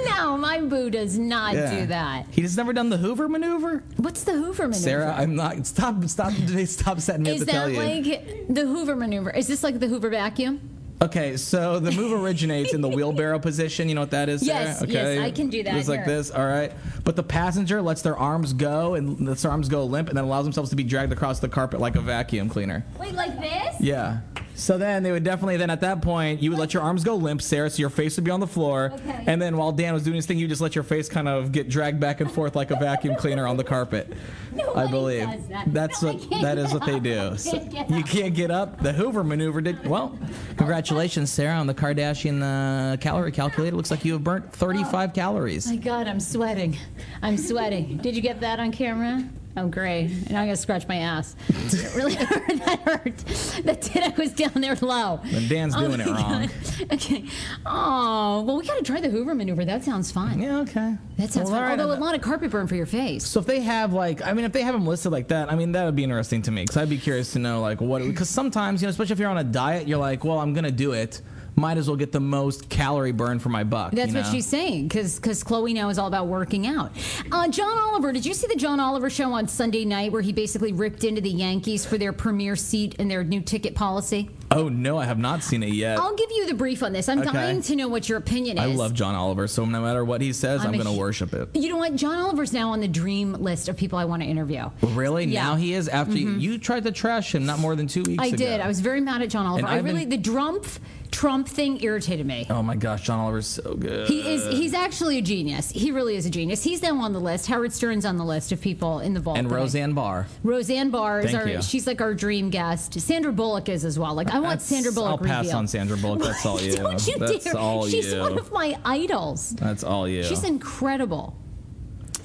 [0.04, 1.80] No, my boo does not Yeah.
[1.80, 2.26] do that.
[2.30, 3.82] He has never done the Hoover maneuver.
[3.96, 4.74] What's the Hoover maneuver?
[4.74, 5.66] Sarah, I'm not.
[5.66, 6.04] Stop!
[6.04, 6.32] Stop!
[6.66, 7.78] Stop setting me up Is to tell that you.
[8.12, 9.30] like the Hoover maneuver?
[9.30, 10.60] Is this like the Hoover vacuum?
[11.00, 13.88] Okay, so the move originates in the wheelbarrow position.
[13.88, 14.44] You know what that is?
[14.44, 14.64] Sarah?
[14.64, 14.92] Yes, okay.
[14.92, 15.74] yes, I can do that.
[15.74, 16.16] It's like Here.
[16.16, 16.30] this.
[16.30, 16.70] All right.
[17.04, 20.24] But the passenger lets their arms go and lets their arms go limp, and then
[20.24, 22.84] allows themselves to be dragged across the carpet like a vacuum cleaner.
[23.00, 23.80] Wait, like this?
[23.80, 24.20] Yeah.
[24.58, 27.14] So then they would definitely then at that point you would let your arms go
[27.14, 29.24] limp, Sarah, so your face would be on the floor, Okay.
[29.26, 31.52] and then while Dan was doing his thing, you just let your face kind of
[31.52, 34.12] get dragged back and forth like a vacuum cleaner on the carpet.
[34.74, 35.72] I believe does that.
[35.74, 37.36] that's No, what that is what they do.
[37.36, 38.80] So can't you can't get up.
[38.82, 40.18] The Hoover maneuver did well.
[40.56, 43.76] Congratulations, Sarah, on the Kardashian uh, calorie calculator.
[43.76, 45.66] Looks like you have burnt 35 calories.
[45.66, 46.78] My God, I'm sweating.
[47.20, 47.98] I'm sweating.
[47.98, 49.22] Did you get that on camera?
[49.58, 50.10] Oh, great.
[50.10, 51.34] And I'm going to scratch my ass.
[51.48, 52.46] It really hurt.
[52.58, 53.16] That hurt.
[53.64, 54.02] That did.
[54.02, 55.20] I was down there low.
[55.24, 56.16] Then Dan's Oh doing it wrong.
[56.46, 56.50] God.
[56.92, 57.24] Okay.
[57.64, 59.64] Oh, well, we got to try the Hoover maneuver.
[59.64, 60.40] That sounds fun.
[60.40, 60.96] Yeah, okay.
[61.16, 61.70] That sounds Well, fun.
[61.70, 63.26] right, Although a lot of carpet burn for your face.
[63.26, 65.56] So if they have like, I mean, if they have them listed like that, I
[65.56, 68.02] mean, that would be interesting to me because I'd be curious to know like what,
[68.02, 70.70] because sometimes you know, especially if you're on a diet, you're like, well, I'm gonna
[70.70, 71.22] do it.
[71.58, 73.92] Might as well get the most calorie burn for my buck.
[73.92, 76.92] That's you what she's saying because because Khloe now is all about working out.
[77.32, 80.34] Uh, John Oliver, did you see the John Oliver show on Sunday night where he
[80.34, 84.28] basically ripped into the Yankees for their premier seat and their new ticket policy?
[84.50, 85.98] Oh no, I have not seen it yet.
[85.98, 87.08] I'll give you the brief on this.
[87.08, 87.32] I'm Okay.
[87.32, 88.62] dying to know what your opinion is.
[88.62, 91.48] I love John Oliver, so no matter what he says, I'm, I'm gonna worship it.
[91.54, 91.96] You know what?
[91.96, 94.70] John Oliver's now on the dream list of people I want to interview.
[94.82, 95.24] Really?
[95.24, 95.40] Yeah.
[95.40, 95.48] Mm-hmm.
[95.52, 95.88] Now he is.
[95.88, 98.36] After you, you tried to trash him not more than two weeks I ago.
[98.36, 98.60] did.
[98.60, 99.66] I was very mad at John Oliver.
[99.66, 100.66] I really been- the Trump
[101.10, 102.46] Trump thing irritated me.
[102.50, 104.08] Oh my gosh, John Oliver's so good.
[104.08, 105.70] He is he's actually a genius.
[105.70, 106.62] He really is a genius.
[106.62, 107.46] He's now on the list.
[107.46, 109.38] Howard Stern's on the list of people in the vault.
[109.38, 110.26] and Roseanne Barr.
[110.42, 111.62] Roseanne Barr is Thank our you.
[111.62, 113.00] she's like our dream guest.
[113.00, 114.14] Sandra Bullock is as well.
[114.14, 116.22] Like I want That's- Sandra Bullock I'll pass on Sandra Bullock.
[116.22, 116.74] That's all you.
[116.76, 117.56] Don't you That's dare.
[117.56, 118.20] all She's you.
[118.20, 119.50] one of my idols.
[119.50, 120.22] That's all you.
[120.24, 121.36] She's incredible.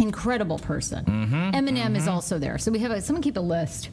[0.02, 1.06] Incredible person.
[1.06, 2.58] Mm-hmm, Eminem is also there.
[2.58, 3.90] So we have a, someone keep a list.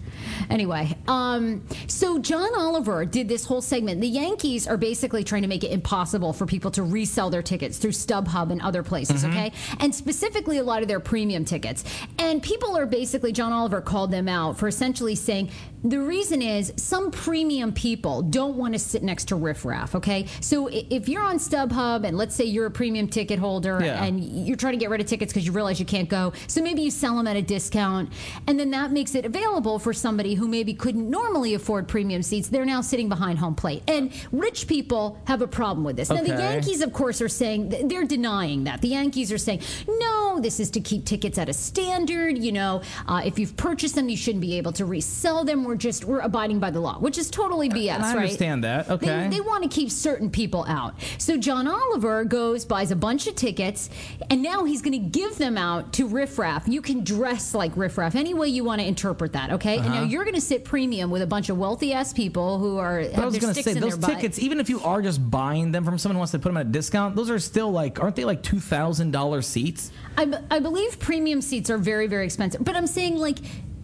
[0.48, 4.00] Anyway, um, so John Oliver did this whole segment.
[4.00, 7.78] The Yankees are basically trying to make it impossible for people to resell their tickets
[7.78, 9.36] through StubHub and other places, Mm-hmm.
[9.36, 9.52] okay?
[9.80, 11.84] And specifically a lot of their premium tickets.
[12.18, 15.50] And people are basically, John Oliver called them out for essentially saying
[15.84, 20.26] the reason is some premium people don't want to sit next to riffraff, okay?
[20.40, 24.02] So if you're on StubHub and let's say you're a premium ticket holder Yeah.
[24.04, 26.32] and you're trying to get rid of tickets because you realize you can't go.
[26.46, 28.12] So maybe you sell them at a discount,
[28.46, 32.48] and then that makes it available for somebody who maybe couldn't normally afford premium seats.
[32.48, 33.82] They're now sitting behind home plate.
[33.88, 36.10] And rich people have a problem with this.
[36.10, 38.80] Now, the Yankees, of course, are saying they're denying that.
[38.80, 42.38] The Yankees are saying, no, this is to keep tickets at a standard.
[42.38, 45.67] You know, uh, if you've purchased them, you shouldn't be able to resell them.
[45.68, 48.22] We're just, we're abiding by the law, which is totally BS, And I right?
[48.22, 48.88] understand that.
[48.88, 49.28] Okay.
[49.28, 50.94] They, they want to keep certain people out.
[51.18, 53.90] So John Oliver goes, buys a bunch of tickets,
[54.30, 56.66] and now he's going to give them out to riffraff.
[56.66, 59.76] You can dress like riffraff any way you want to interpret that, okay?
[59.76, 62.78] And now you're going to sit premium with a bunch of wealthy ass people who
[62.78, 63.10] are Uh-huh.
[63.14, 64.08] But I was going to say those butt.
[64.14, 66.56] tickets, even if you are just buying them from someone who wants to put them
[66.56, 69.92] at a discount, those are still like, aren't they like two thousand dollars seats?
[70.16, 73.38] I, b- I believe premium seats are very very expensive, but I'm saying like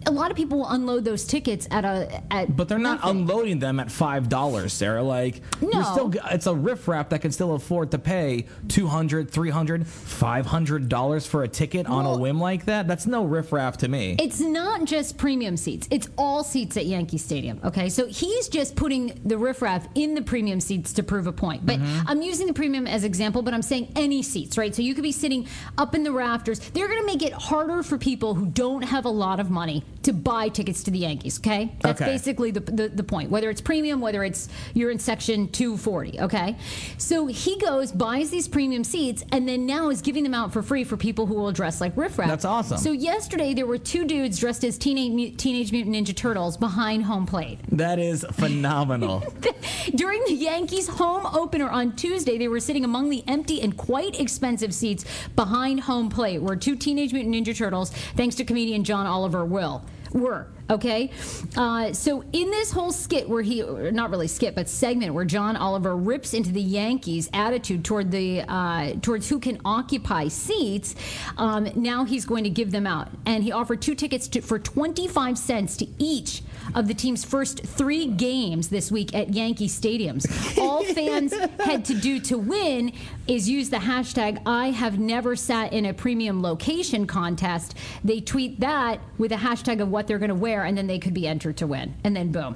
[0.05, 2.55] a lot of people will unload those tickets at a at.
[2.55, 3.21] But they're not nothing.
[3.21, 5.03] unloading them at five dollars, Sarah.
[5.03, 5.69] Like No.
[5.71, 11.25] you're still it's a riffraff that can still afford to pay 200 300 500 dollars
[11.25, 12.87] for a ticket on a whim like that.
[12.87, 14.15] That's no riffraff to me.
[14.19, 15.87] It's not just premium seats.
[15.91, 17.59] It's all seats at Yankee Stadium.
[17.63, 21.65] Okay, so he's just putting the riffraff in the premium seats to prove a point.
[21.65, 22.07] But Mm-hmm.
[22.07, 24.73] I'm using the premium as example, but I'm saying any seats, right?
[24.73, 25.45] So you could be sitting
[25.77, 26.59] up in the rafters.
[26.69, 29.83] They're going to make it harder for people who don't have a lot of money
[30.05, 31.39] to buy tickets to the Yankees.
[31.39, 32.11] Okay, that's Okay.
[32.11, 33.29] basically the, the the point.
[33.29, 36.21] Whether it's premium, whether it's you're in section 240.
[36.21, 36.55] Okay,
[36.97, 40.61] so he goes buys these premium seats and then now is giving them out for
[40.61, 42.27] free for people who will dress like riffraff.
[42.29, 42.77] That's awesome.
[42.77, 47.25] So yesterday there were two dudes dressed as teenage teenage mutant ninja turtles behind home
[47.25, 47.59] plate.
[47.71, 49.23] that is phenomenal.
[49.95, 54.19] During the Yankees home opener on Tuesday, they were sitting among the empty and quite
[54.19, 59.05] expensive seats behind home plate, where two Teenage Mutant Ninja Turtles, thanks to comedian John
[59.05, 59.83] Oliver, will
[60.15, 60.54] were.
[60.67, 61.11] Okay,
[61.57, 65.55] uh, so in this whole skit where he, not really skit, but segment where John
[65.55, 70.95] Oliver rips into the Yankees' attitude toward the uh, towards who can occupy seats,
[71.37, 74.57] um, now he's going to give them out, and he offered two tickets to, for
[74.57, 76.41] twenty five cents to each
[76.73, 80.25] of the team's first three games this week at Yankee stadiums.
[80.57, 82.91] All fans had to do to win
[83.27, 87.75] is use the hashtag I have never sat in a premium location contest.
[88.03, 90.99] They tweet that with a hashtag of what they're going to wear, and then they
[90.99, 91.95] could be entered to win.
[92.03, 92.55] And then boom.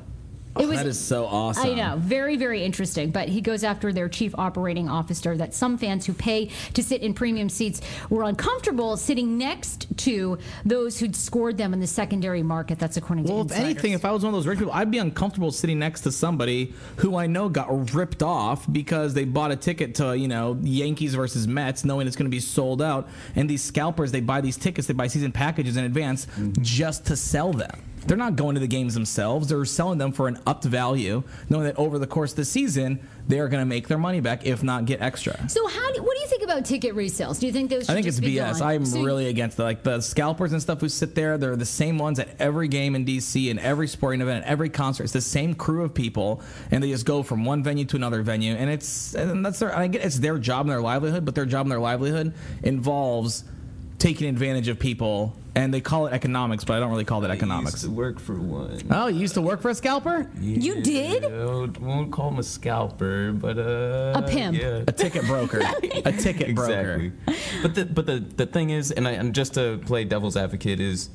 [0.59, 1.65] It oh, that is so awesome.
[1.65, 3.11] I know, very, very interesting.
[3.11, 7.01] But he goes after their chief operating officer that some fans who pay to sit
[7.01, 12.43] in premium seats were uncomfortable sitting next to those who'd scored them in the secondary
[12.43, 12.77] market.
[12.77, 14.91] That's according to Well, if anything, if I was one of those rich people, I'd
[14.91, 19.51] be uncomfortable sitting next to somebody who I know got ripped off because they bought
[19.51, 23.07] a ticket to, you know, Yankees versus Mets, knowing it's going to be sold out.
[23.35, 26.27] And these scalpers, they buy these tickets, they buy season packages in advance
[26.61, 27.81] just to sell them.
[28.09, 29.49] They're not going to the games themselves.
[29.49, 32.99] They're selling them for an upped value, knowing that over the course of the season,
[33.27, 35.47] they are going to make their money back, if not get extra.
[35.47, 37.39] So how do, what do you think about ticket resales?
[37.39, 37.83] Do you think those?
[37.85, 38.59] Should I think it's be BS.
[38.61, 38.67] gone?
[38.67, 39.61] I'm So you- really against it.
[39.61, 42.95] Like the scalpers and stuff who sit there, they're the same ones at every game
[42.95, 45.03] in DC and every sporting event, and every concert.
[45.03, 46.41] It's the same crew of people,
[46.71, 49.77] and they just go from one venue to another venue, and it's and that's their.
[49.77, 53.43] I get it's their job and their livelihood, but their job and their livelihood involves
[53.99, 57.31] taking advantage of people, and they call it economics, but I don't really call that
[57.31, 57.73] I economics.
[57.73, 58.81] used to work for one.
[58.89, 60.27] Oh, you used to work for a scalper?
[60.39, 61.23] You did?
[61.23, 64.57] Yeah, won't call him a scalper, but uh, A pimp.
[64.57, 64.83] Yeah.
[64.87, 65.59] A ticket broker.
[66.05, 66.93] a ticket broker.
[66.95, 67.11] Exactly.
[67.61, 70.79] But the but the the thing is, and, I, and just to play devil's advocate
[70.79, 71.09] is,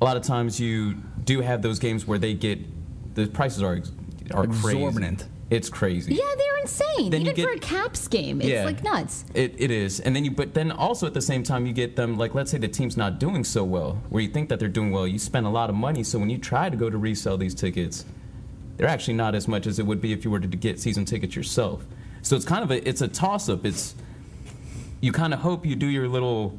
[0.00, 0.94] a lot of times you
[1.24, 2.58] do have those games where they get
[3.14, 3.92] the prices are ex-
[4.34, 5.20] are Exorbitant.
[5.20, 5.30] Crazy.
[5.48, 6.14] It's crazy.
[6.14, 7.10] Yeah, they're insane.
[7.10, 8.64] Then you Even for a get- Caps game, it's Yeah.
[8.64, 9.24] like nuts.
[9.32, 11.94] It, it is, and then you, but then also at the same time you get
[11.94, 14.68] them like let's say the team's not doing so well, where you think that they're
[14.68, 16.98] doing well, you spend a lot of money, so when you try to go to
[16.98, 18.04] resell these tickets,
[18.76, 21.04] they're actually not as much as it would be if you were to get season
[21.04, 21.84] tickets yourself.
[22.22, 23.64] So it's kind of a it's a toss up.
[23.64, 23.94] It's
[25.00, 26.58] you kind of hope you do your little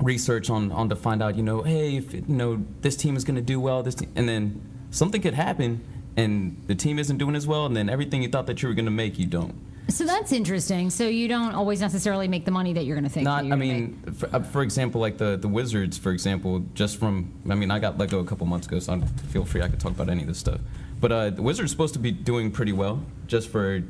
[0.00, 3.22] research on on to find out you know hey if you know this team is
[3.24, 4.58] going to do well this and then
[4.90, 5.84] something could happen
[6.16, 8.74] and the team isn't doing as well and then everything you thought that you were
[8.74, 9.54] going to make you don't.
[9.88, 10.88] So that's interesting.
[10.90, 13.24] So you don't always necessarily make the money that you're going to think.
[13.24, 17.32] Not, I mean, for, uh, for example, like the the Wizards, for example, just from,
[17.50, 19.68] I mean, I got let go a couple months ago, so I'm, feel free, I
[19.68, 20.60] could talk about any of this stuff.
[21.00, 23.80] But uh, the Wizards supposed to be doing pretty well, just for you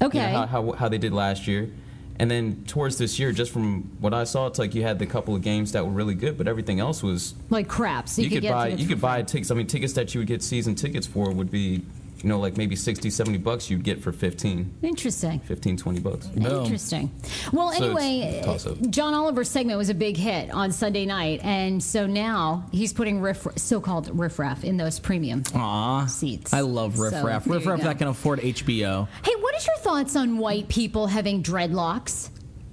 [0.00, 0.30] know, Okay.
[0.30, 1.70] how, how how they did last year.
[2.20, 5.06] And then towards this year, just from what I saw, it's like you had the
[5.06, 8.08] couple of games that were really good, but everything else was Like crap.
[8.08, 9.50] So you, you, could buy you could buy tickets.
[9.50, 11.82] I mean, tickets that you would get season tickets for would be,
[12.22, 15.38] you know, like maybe 60, 70 bucks you'd get for 15, Interesting.
[15.40, 16.28] 15 20 bucks.
[16.36, 17.10] Interesting.
[17.52, 18.42] Well, So anyway.
[18.90, 23.20] John Oliver's segment was a big hit on Sunday night, and so now he's putting
[23.20, 26.06] riff, so-called riffraff in those premium Aw.
[26.06, 26.52] seats.
[26.52, 27.22] I love riffraff.
[27.22, 27.44] So, Raff.
[27.44, 27.84] there Riff you Raff go.
[27.86, 29.08] that can afford HBO.
[29.24, 32.30] Hey, what is your thoughts on white people having dreadlocks?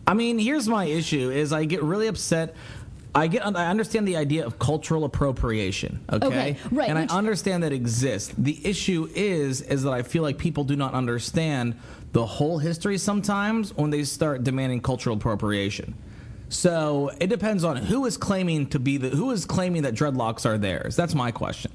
[0.08, 2.55] I mean, here's my issue: is I get really upset.
[3.15, 6.04] I get, I understand the idea of cultural appropriation.
[6.12, 8.34] Okay, Okay, right, and I understand that exists.
[8.38, 11.80] The issue is, is that I feel like people do not understand
[12.12, 15.95] the whole history sometimes when they start demanding cultural appropriation.
[16.49, 20.45] So it depends on who is claiming to be the who is claiming that dreadlocks
[20.45, 20.95] are theirs.
[20.95, 21.71] That's my question.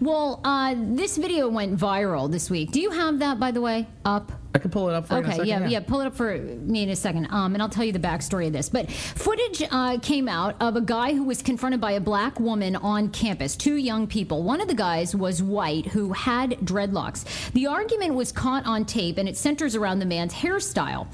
[0.00, 2.70] Well, uh, this video went viral this week.
[2.72, 4.30] Do you have that, by the way, up?
[4.54, 6.38] I can pull it up for you Okay, second, yeah, yeah, Pull it up for
[6.38, 8.68] me in a second, um, and I'll tell you the backstory of this.
[8.68, 12.76] But footage uh, came out of a guy who was confronted by a black woman
[12.76, 13.56] on campus.
[13.56, 14.44] Two young people.
[14.44, 17.50] One of the guys was white, who had dreadlocks.
[17.50, 21.08] The argument was caught on tape, and it centers around the man's hairstyle.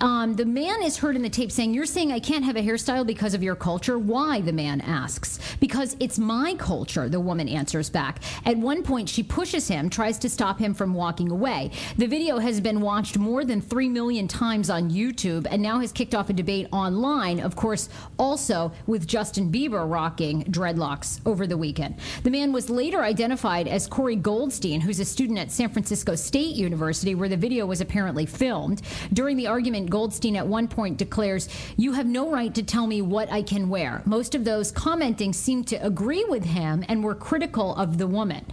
[0.00, 2.62] Um, the man is heard in the tape saying, "You're saying I can't have a
[2.62, 4.40] hairstyle because of your culture." Why?
[4.40, 5.38] The man asks.
[5.60, 7.10] Because it's my culture.
[7.10, 8.20] The woman answers back.
[8.46, 11.72] At one point, she pushes him, tries to stop him from walking away.
[11.98, 15.90] The video has been watched more than 3 million times on YouTube and now has
[15.90, 21.56] kicked off a debate online, of course, also with Justin Bieber rocking dreadlocks over the
[21.56, 21.96] weekend.
[22.22, 26.54] The man was later identified as Corey Goldstein, who's a student at San Francisco State
[26.54, 28.82] University, where the video was apparently filmed.
[29.12, 33.02] During the argument, Goldstein at one point declares, You have no right to tell me
[33.02, 34.00] what I can wear.
[34.04, 38.46] Most of those commenting seemed to agree with him and were critical of the woman.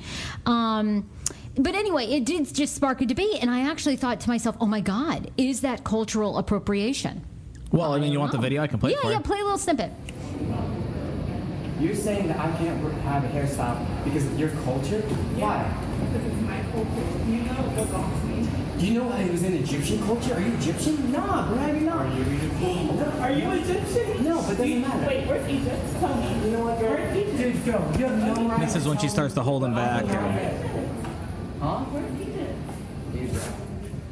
[0.47, 1.07] Um,
[1.55, 4.65] but anyway, it did just spark a debate, and I actually thought to myself, "Oh
[4.65, 7.23] my God, is that cultural appropriation?"
[7.71, 8.61] Well, I mean, you want the video?
[8.61, 9.17] I can play it yeah, for yeah.
[9.17, 9.23] you.
[9.23, 9.91] Play a little snippet.
[11.79, 15.01] You're saying that I can't have a hairstyle because of your culture?
[15.35, 15.67] Why?
[15.99, 17.05] Because it's my culture.
[17.27, 18.47] You know what belongs to me.
[18.79, 20.33] Do you know it was in Egyptian culture?
[20.33, 21.11] Are you Egyptian?
[21.11, 22.05] Nah, bro, you're not.
[22.05, 22.99] Are you Egyptian?
[23.21, 24.23] Are you Egyptian?
[24.23, 25.07] No, but it doesn't matter.
[25.07, 25.99] Wait, where's Egypt?
[25.99, 26.45] Tell me.
[26.45, 26.89] You know what, girl?
[26.91, 27.37] Where's Egypt?
[27.37, 27.77] Dude, go.
[27.97, 28.59] You have no right.
[28.59, 30.03] This is when she starts to hold him back.
[30.05, 30.82] Oh, and-
[31.63, 31.79] Huh?
[31.91, 32.11] Where's
[33.15, 33.47] Egypt?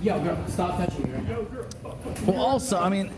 [0.01, 1.35] Yo, girl, stop touching me.
[2.25, 3.11] Well, also, I mean,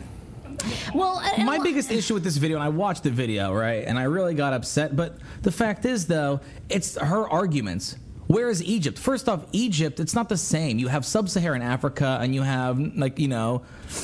[0.93, 4.03] Well, my biggest issue with this video, and I watched the video, right, and I
[4.03, 4.95] really got upset.
[4.95, 7.95] But the fact is, though, it's her arguments.
[8.25, 8.97] Where is Egypt?
[8.97, 10.79] First off, Egypt, it's not the same.
[10.79, 13.61] You have sub-Saharan Africa, and you have like you know,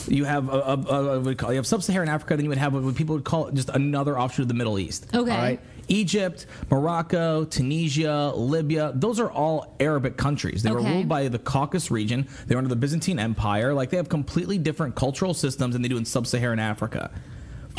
[0.07, 2.59] you have a, a, a, what do you you have sub-Saharan Africa, then you would
[2.59, 5.07] have what people would call just another offshoot of the Middle East.
[5.15, 5.31] Okay.
[5.31, 5.59] All right.
[5.89, 10.63] Egypt, Morocco, Tunisia, Libya, those are all Arabic countries.
[10.63, 12.27] They were ruled by the Caucasus region.
[12.47, 13.73] They were under the Byzantine Empire.
[13.73, 17.11] Like they have completely different cultural systems than they do in sub-Saharan Africa.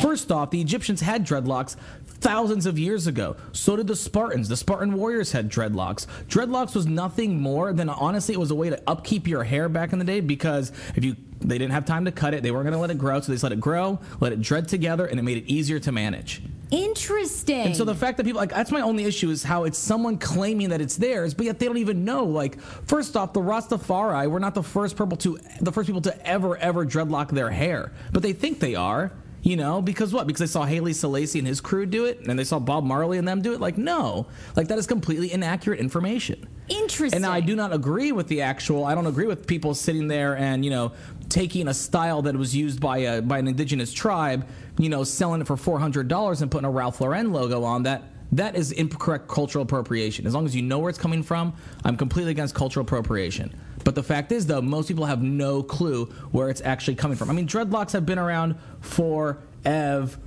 [0.01, 3.35] First off, the Egyptians had dreadlocks thousands of years ago.
[3.51, 4.49] So did the Spartans.
[4.49, 6.07] The Spartan warriors had dreadlocks.
[6.27, 9.93] Dreadlocks was nothing more than honestly it was a way to upkeep your hair back
[9.93, 12.65] in the day because if you they didn't have time to cut it, they weren't
[12.65, 15.07] going to let it grow, so they just let it grow, let it dread together,
[15.07, 16.43] and it made it easier to manage.
[16.69, 17.61] interesting.
[17.61, 20.17] And so the fact that people like that's my only issue is how it's someone
[20.17, 22.25] claiming that it's theirs, but yet they don't even know.
[22.25, 26.27] Like, first off, the Rastafari were not the first people to the first people to
[26.27, 29.11] ever ever dreadlock their hair, but they think they are.
[29.43, 30.27] You know, because what?
[30.27, 33.17] Because they saw Haile Selassie and his crew do it, and they saw Bob Marley
[33.17, 33.59] and them do it.
[33.59, 36.47] Like, no, like that is completely inaccurate information.
[36.69, 37.15] interesting.
[37.15, 38.85] And now I do not agree with the actual.
[38.85, 40.91] I don't agree with people sitting there and you know
[41.29, 45.41] taking a style that was used by a by an indigenous tribe, you know, selling
[45.41, 48.03] it for four hundred dollars and putting a Ralph Lauren logo on that.
[48.33, 50.25] That is incorrect cultural appropriation.
[50.25, 53.53] As long as you know where it's coming from, I'm completely against cultural appropriation.
[53.83, 57.29] But the fact is, though, most people have no clue where it's actually coming from.
[57.29, 60.17] I mean, dreadlocks have been around for forever.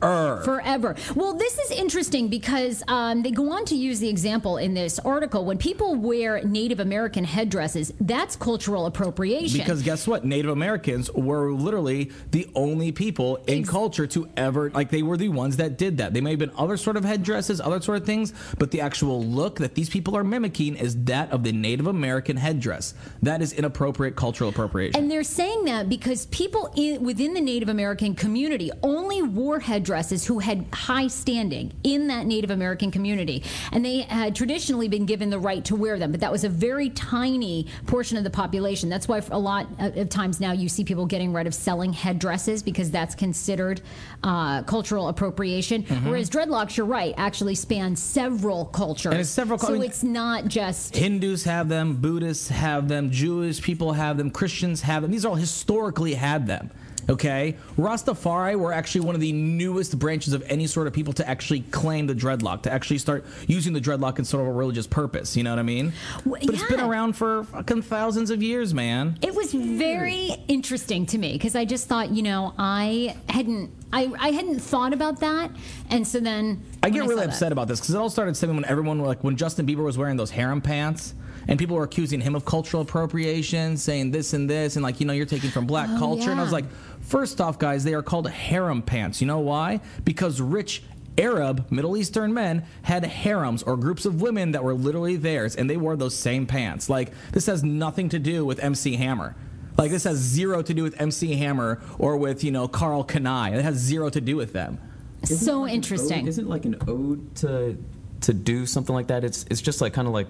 [0.00, 0.96] Forever.
[1.14, 4.98] Well, this is interesting because um, they go on to use the example in this
[4.98, 5.44] article.
[5.44, 9.58] When people wear Native American headdresses, that's cultural appropriation.
[9.58, 10.24] Because guess what?
[10.24, 15.16] Native Americans were literally the only people in Ex- culture to ever like they were
[15.16, 16.14] the ones that did that.
[16.14, 19.22] They may have been other sort of headdresses, other sort of things, but the actual
[19.22, 22.94] look that these people are mimicking is that of the Native American headdress.
[23.22, 25.00] That is inappropriate cultural appropriation.
[25.00, 29.89] And they're saying that because people in, within the Native American community only wore headdresses
[30.24, 33.42] who had high standing in that Native American community.
[33.72, 36.48] And they had traditionally been given the right to wear them, but that was a
[36.48, 38.88] very tiny portion of the population.
[38.88, 42.62] That's why a lot of times now you see people getting rid of selling headdresses
[42.62, 43.80] because that's considered
[44.22, 45.82] uh, cultural appropriation.
[46.04, 49.00] Whereas dreadlocks, you're right, actually span several cultures.
[49.10, 49.12] Mm-hmm.
[49.12, 50.96] And it's several- I So mean- it's not just.
[50.96, 55.10] Hindus have them, Buddhists have them, Jewish people have them, Christians have them.
[55.10, 56.70] These are all historically had them.
[57.10, 61.28] Okay, Rastafari were actually one of the newest branches of any sort of people to
[61.28, 64.86] actually claim the dreadlock, to actually start using the dreadlock in sort of a religious
[64.86, 65.36] purpose.
[65.36, 65.92] You know what I mean?
[66.24, 69.18] Well, But it's been around for fucking thousands of years, man.
[69.22, 74.12] It was very interesting to me because I just thought, you know, I hadn't, I,
[74.20, 75.50] I hadn't thought about that,
[75.88, 78.36] and so then I get really saw that- upset about this because it all started
[78.36, 81.14] stemming when everyone, like when Justin Bieber was wearing those harem pants,
[81.48, 85.06] and people were accusing him of cultural appropriation, saying this and this, and like you
[85.06, 86.66] know you're taking from black Oh, culture, and I was like,
[87.00, 89.20] first off, guys, they are called harem pants.
[89.20, 89.80] You know why?
[90.04, 90.82] Because rich.
[91.18, 95.68] Arab, Middle Eastern men had harems or groups of women that were literally theirs, and
[95.68, 96.88] they wore those same pants.
[96.88, 99.34] Like, this has nothing to do with MC Hammer.
[99.76, 103.54] Like, this has zero to do with MC Hammer or with, you know, Karl Kani.
[103.54, 104.78] It has zero to do with them.
[105.24, 106.20] Isn't So like interesting.
[106.22, 107.76] ode- Isn't it like an ode to
[108.22, 109.22] to do something like that?
[109.24, 110.28] It's it's just like kind of like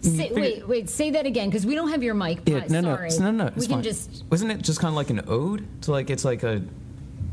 [0.00, 0.34] Say, mm.
[0.34, 2.40] wait, wait, say that again because we don't have your mic.
[2.46, 3.06] yeah, no, no, sorry.
[3.08, 3.44] it's- no, no.
[3.44, 3.82] we it's can fine.
[3.82, 4.24] just.
[4.30, 6.62] Wasn't it just kind of like an ode to like it's like a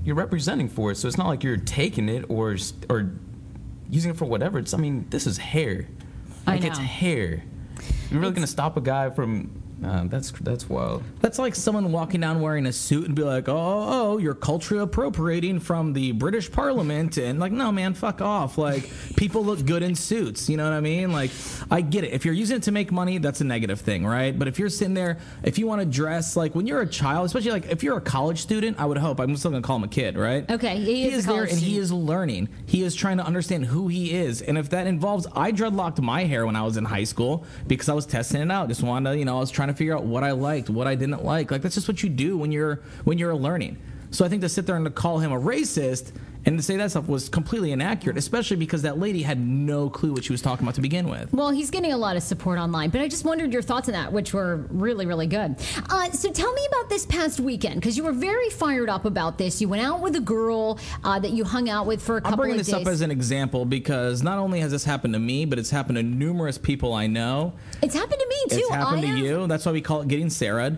[0.03, 2.57] you're representing for it, so it's not like you're taking it or
[2.89, 3.11] or
[3.89, 4.59] using it for whatever.
[4.59, 5.88] It's I mean this is hair.
[6.45, 7.43] I Like it's hair.
[8.09, 9.62] You're really gonna stop a guy from?
[9.84, 11.03] Uh, that's that's wild.
[11.19, 14.84] That's like someone walking down wearing a suit and be like, "Oh, oh, you're culturally
[14.84, 18.57] appropriating from the British Parliament," and like, no, man, fuck off.
[18.57, 20.49] Like, people look good in suits.
[20.49, 21.11] You know what I mean?
[21.11, 21.31] Like,
[21.69, 22.13] I get it.
[22.13, 24.38] If you're using it to make money, that's a negative thing, right?
[24.38, 27.25] But if you're sitting there, if you want to dress like when you're a child,
[27.25, 29.19] especially like if you're a college student, I would hope.
[29.19, 30.49] I'm still gonna call him a kid, right?
[30.49, 32.49] Okay, he is a there college and he is learning.
[32.65, 36.23] He is trying to understand who he is, and if that involves, I dreadlocked my
[36.23, 38.67] hair when I was in high school because I was testing it out.
[38.69, 40.88] Just wanted to, you know, I was trying to figure out what I liked, what
[40.88, 41.51] I didn't like.
[41.51, 43.78] Like that's just what you do when you're when you're learning.
[44.14, 46.11] So I think to sit there and to call him a racist
[46.45, 50.14] and to say that stuff was completely inaccurate, especially because that lady had no clue
[50.14, 51.34] what she was talking about to begin with.
[51.34, 53.93] Well, he's getting a lot of support online, but I just wondered your thoughts on
[53.93, 55.55] that, which were really, really good.
[55.89, 59.38] Uh, so tell me about this past weekend because you were very fired up about
[59.39, 59.61] this.
[59.61, 62.34] You went out with a girl uh, that you hung out with for a couple
[62.34, 62.86] I'm bringing of this days.
[62.86, 65.95] up as an example because not only has this happened to me, but it's happened
[65.95, 67.53] to numerous people I know.
[67.82, 68.57] it's happened to me too.
[68.64, 69.47] It's happened I to have- you.
[69.47, 70.78] That's why we call it getting Sarah'd.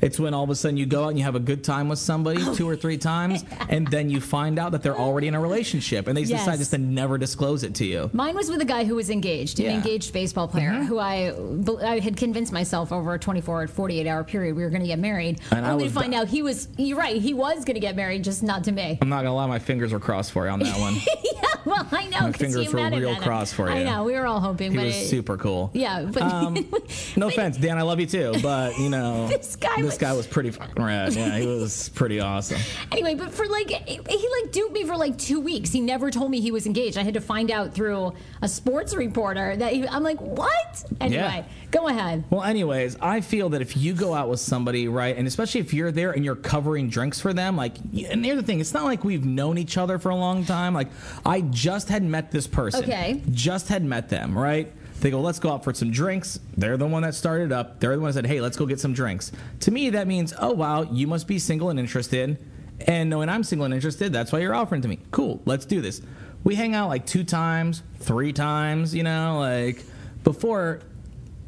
[0.00, 1.88] It's when all of a sudden you go out and you have a good time
[1.88, 5.34] with somebody two or three times, and then you find out that they're already in
[5.34, 6.40] a relationship, and they Yes.
[6.40, 8.08] decide just to never disclose it to you.
[8.12, 9.70] Mine was with a guy who was engaged, an Yeah.
[9.72, 9.78] Mm-hmm.
[9.86, 11.34] engaged baseball player who I,
[11.82, 14.86] I had convinced myself over a 24 or 48 hour period we were going to
[14.88, 15.40] get married.
[15.50, 17.80] And I only to find the- out he was, you're right, he was going to
[17.80, 18.98] get married, just not to me.
[19.02, 20.94] I'm not gonna lie, my fingers were crossed for you on that one.
[21.24, 22.20] yeah, well, I know.
[22.20, 24.70] My fingers you were real crossed for I know, we were all hoping.
[24.72, 25.70] he but was it- super cool.
[25.74, 26.54] Yeah, but Um,
[27.16, 27.76] no offense, Dan.
[27.78, 30.82] I love you too, but you know, This guy this was- guy was pretty fucking
[30.82, 31.12] rad.
[31.14, 32.60] Yeah, he was pretty awesome.
[32.92, 35.70] Anyway, but for like, he like duped me for like two weeks.
[35.70, 36.96] He never told me he was engaged.
[36.98, 38.12] I had to find out through
[38.42, 40.84] a sports reporter that he, I'm like, what?
[41.00, 42.24] Anyway, go ahead.
[42.30, 45.72] Well, anyways, I feel that if you go out with somebody, right, and especially if
[45.74, 48.84] you're there and you're covering drinks for them, like, and here's the thing, it's not
[48.84, 50.74] like we've known each other for a long time.
[50.74, 50.88] Like,
[51.24, 52.84] I just had met this person.
[52.84, 53.22] Okay.
[53.30, 54.72] Just had met them, right?
[55.00, 56.38] They go, let's go out for some drinks.
[56.56, 57.80] They're the one that started up.
[57.80, 59.32] They're the one that said, hey, let's go get some drinks.
[59.60, 62.38] To me, that means, oh, wow, you must be single and interested.
[62.86, 64.98] And knowing I'm single and interested, that's why you're offering to me.
[65.10, 66.00] Cool, let's do this.
[66.44, 69.84] We hang out like two times, three times, you know, like
[70.24, 70.80] before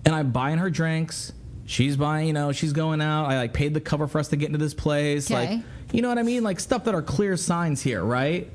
[0.04, 1.32] and I'm buying her drinks.
[1.64, 3.26] She's buying, you know, she's going out.
[3.26, 5.30] I like paid the cover for us to get into this place.
[5.30, 5.56] Okay.
[5.56, 6.42] Like, you know what I mean?
[6.42, 8.50] Like stuff that are clear signs here, right?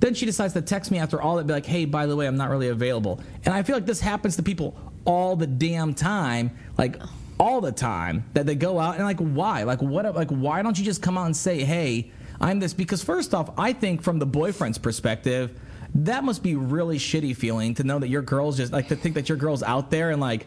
[0.00, 2.26] Then she decides to text me after all that, be like, hey, by the way,
[2.26, 3.20] I'm not really available.
[3.44, 6.96] And I feel like this happens to people all the damn time, like
[7.38, 9.62] all the time, that they go out and like, why?
[9.62, 10.14] Like, what?
[10.14, 12.72] Like, why don't you just come out and say, hey, I'm this?
[12.72, 15.58] Because first off, I think from the boyfriend's perspective,
[15.94, 19.16] that must be really shitty feeling to know that your girl's just like to think
[19.16, 20.46] that your girl's out there and like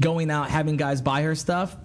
[0.00, 1.76] going out having guys buy her stuff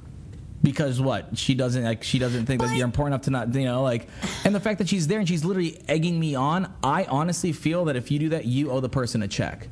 [0.65, 1.37] because what?
[1.37, 4.07] She doesn't like she doesn't think that you're important enough to not you know like
[4.43, 7.85] and the fact that she's there and she's literally egging me on i honestly feel
[7.85, 9.69] that if you do that you owe the person a check.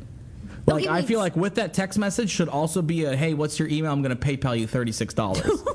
[0.68, 3.68] Like i feel like with that text message should also be a hey what's your
[3.68, 3.91] email?
[3.91, 5.66] I'm to paypal you $36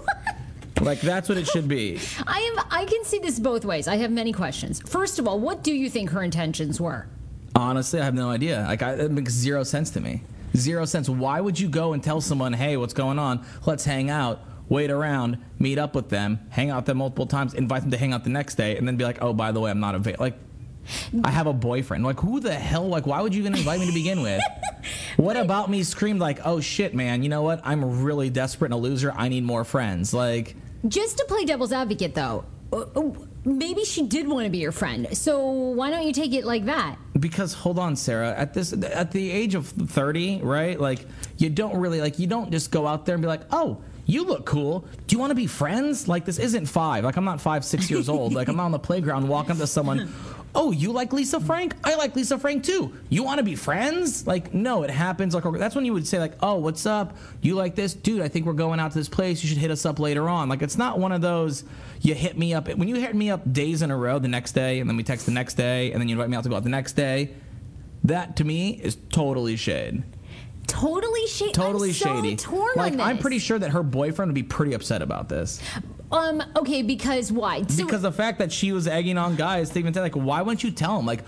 [0.81, 1.99] like that's what it should be.
[2.25, 2.64] I am.
[2.71, 3.89] I can see this both ways.
[3.89, 4.81] I have many questions.
[4.81, 7.09] First of all, what do you think her intentions were?
[7.57, 8.64] honestly i have no idea.
[8.69, 10.23] Like I, it makes zero sense to me.
[10.57, 11.09] Zero sense.
[11.09, 13.45] Why would you go and tell someone hey what's going on?
[13.66, 17.55] Let's hang out wait around meet up with them hang out with them multiple times
[17.55, 19.61] invite them to hang out the next day and then be like oh by the
[19.61, 20.39] way i'm not available like
[21.23, 22.03] I have a boyfriend.
[22.03, 22.89] Like, who the hell?
[22.89, 24.41] Like, why would you even invite me to begin with?
[25.16, 27.61] What about me screamed like, oh shit, man, you know what?
[27.64, 29.12] I'm really desperate and a loser.
[29.14, 30.14] I need more friends.
[30.14, 30.55] Like,
[30.87, 33.11] Just to play devil's advocate, though, uh, uh,
[33.45, 35.09] maybe she did want to be your friend.
[35.19, 36.97] So why don't you take it like that?
[37.19, 41.07] because hold on sarah at this at the age of 30 right like
[41.37, 44.25] you don't really like you don't just go out there and be like oh you
[44.25, 44.87] look cool.
[45.07, 46.09] Do you want to be friends?
[46.09, 47.05] Like this isn't five.
[47.05, 48.33] Like i'm not five six years old.
[48.33, 50.13] Like i'm not on the playground walking up to someone
[50.55, 51.75] oh you like lisa frank?
[51.85, 52.93] I like lisa frank too.
[53.11, 54.27] You want to be friends?
[54.27, 55.35] Like no it happens.
[55.35, 57.19] Like that's when you would say like oh what's up?
[57.43, 57.93] You like this?
[57.93, 59.43] Dude i think we're going out to this place.
[59.43, 60.49] You should hit us up later on.
[60.49, 61.65] Like it's not one of those
[62.01, 62.67] you hit me up.
[62.67, 65.03] When you hit me up days in a row the next day and then we
[65.03, 66.95] text the next day and then you invite me out to go out the next
[66.95, 67.35] day
[68.05, 70.03] that to me is totally shade
[70.69, 71.53] Totally shady.
[71.53, 74.43] totally I'm so shady Torn like on i'm pretty sure that her boyfriend would be
[74.43, 75.61] pretty upset about this
[76.11, 76.43] Um.
[76.57, 76.83] Okay.
[76.83, 77.62] Because why?
[77.64, 80.71] So- because the fact that she was egging on guys even like why wouldn't you
[80.71, 81.23] tell him like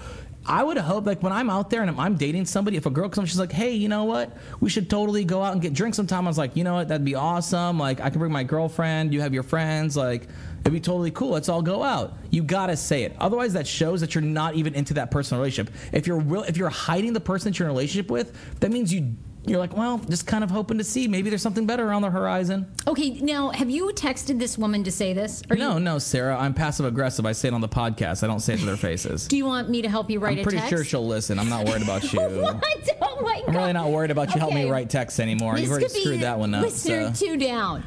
[0.46, 3.10] I would hope like when I'm out there and I'm dating somebody, if a girl
[3.10, 4.36] comes, she's like, "Hey, you know what?
[4.60, 6.88] We should totally go out and get drinks sometime." I was like, "You know what?
[6.88, 7.78] That'd be awesome.
[7.78, 9.12] Like, I can bring my girlfriend.
[9.12, 9.98] You have your friends.
[9.98, 10.28] Like,
[10.62, 11.28] it'd be totally cool.
[11.28, 13.14] Let's all go out." You gotta say it.
[13.20, 15.74] Otherwise, that shows that you're not even into that personal relationship.
[15.92, 18.72] If you're real, if you're hiding the person that you're in a relationship with, that
[18.72, 19.14] means you
[19.46, 22.10] you're like, well, just kind of hoping to see maybe there's something better on the
[22.10, 22.70] horizon.
[22.86, 23.10] okay.
[23.20, 25.42] Now, have you texted this woman to say this?
[25.50, 26.36] Or No, You, no, Sarah.
[26.36, 27.24] I'm passive aggressive.
[27.24, 28.22] I say it on the podcast.
[28.22, 29.26] I don't say it to their faces.
[29.28, 30.70] do you want me to help you write I'm pretty text?
[30.70, 31.38] sure she'll listen.
[31.38, 32.20] I'm not worried about you.
[32.20, 32.62] what?
[33.02, 33.48] Oh my god.
[33.48, 35.52] I'm really not worried about you helping me write texts anymore.
[35.54, 36.62] This You've already screwed that one up.
[36.62, 37.26] Listener So.
[37.26, 37.84] two down.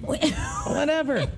[0.00, 1.26] Whatever.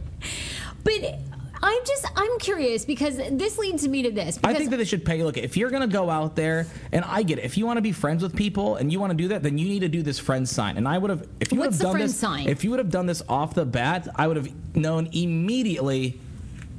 [0.84, 1.18] But
[1.62, 4.38] I'm just I'm curious because this leads me to this.
[4.44, 5.22] I think that they should pay.
[5.22, 7.82] Look, if you're gonna go out there, and I get it, if you want to
[7.82, 10.02] be friends with people and you want to do that, then you need to do
[10.02, 10.76] this friend sign.
[10.76, 12.48] And I would have, if you would have done this, sign?
[12.48, 16.18] if you would have done this off the bat, I would have known immediately.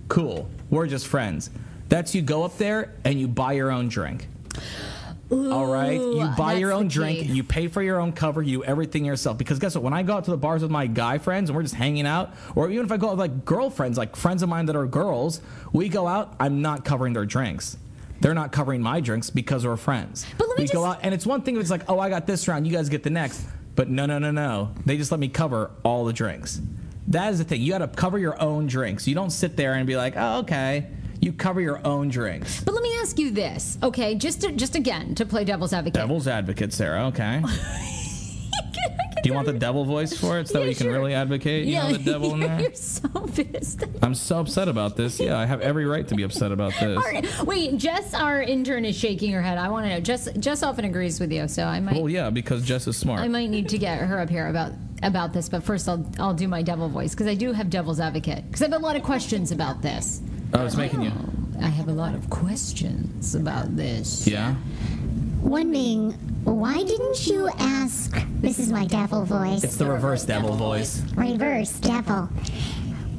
[0.07, 1.49] Cool, we're just friends.
[1.89, 4.27] That's you go up there and you buy your own drink.
[5.31, 9.05] All right, you buy your own drink, you pay for your own cover, you everything
[9.05, 9.39] yourself.
[9.39, 9.83] Because guess what?
[9.83, 12.05] When I go out to the bars with my guy friends and we're just hanging
[12.05, 14.75] out, or even if I go out with like girlfriends, like friends of mine that
[14.75, 15.41] are girls,
[15.73, 16.35] we go out.
[16.39, 17.77] I'm not covering their drinks.
[18.21, 20.25] They're not covering my drinks because we're friends.
[20.37, 22.09] But let me we go out, and it's one thing if it's like, oh, I
[22.09, 23.45] got this round, you guys get the next.
[23.75, 24.71] But no, no, no, no.
[24.85, 26.61] They just let me cover all the drinks.
[27.07, 27.61] That is the thing.
[27.61, 29.07] You got to cover your own drinks.
[29.07, 30.87] You don't sit there and be like, oh, okay.
[31.25, 32.63] You cover your own drinks.
[32.63, 34.13] But let me ask you this, okay?
[34.13, 35.95] Just to, just again to play devil's advocate.
[35.95, 37.05] Devil's advocate, Sarah.
[37.07, 37.41] Okay.
[39.23, 40.93] Do you want the devil voice for it so that Yeah, we can sure.
[40.93, 41.65] really advocate?
[41.65, 42.61] You yeah, know the devil in there?
[42.61, 43.83] You're so pissed.
[44.03, 45.19] I'm so upset about this.
[45.19, 46.95] Yeah, I have every right to be upset about this.
[46.95, 47.43] All right.
[47.43, 49.57] Wait, Jess, our intern, is shaking her head.
[49.57, 49.99] I want to know.
[49.99, 53.21] Jess, Jess often agrees with you, so I might, Well, yeah, because Jess is smart.
[53.21, 55.49] I might need to get her up here about about this.
[55.49, 58.61] But first, I'll I'll do my devil voice because I do have devil's advocate because
[58.61, 60.21] I have a lot of questions about this.
[60.55, 61.11] I was making you.
[61.61, 64.25] I have a lot of questions about this.
[64.25, 64.55] Yeah?
[65.41, 66.11] One being,
[66.43, 68.17] why didn't you ask?
[68.39, 69.63] This is my devil voice.
[69.63, 71.01] It's the reverse devil voice.
[71.15, 72.29] Reverse devil.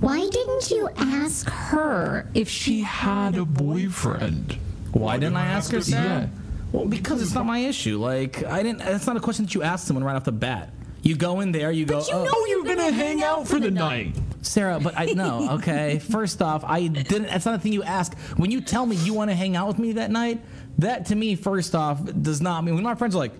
[0.00, 2.28] Why didn't you ask her?
[2.34, 4.58] If she She had a boyfriend.
[4.92, 6.04] Why didn't I ask her, Sarah?
[6.04, 6.26] Yeah.
[6.72, 7.98] Well, because it's not my issue.
[7.98, 8.78] Like, I didn't.
[8.78, 10.70] That's not a question that you ask someone right off the bat.
[11.02, 13.60] You go in there, you go, you oh, know Oh, you're gonna hang out for
[13.60, 14.16] the night.
[14.46, 15.98] Sarah, but I no, okay.
[15.98, 17.24] First off, I didn't.
[17.26, 18.16] That's not a thing you ask.
[18.36, 20.40] When you tell me you want to hang out with me that night,
[20.78, 23.32] that to me, first off, does not mean when my friends are like,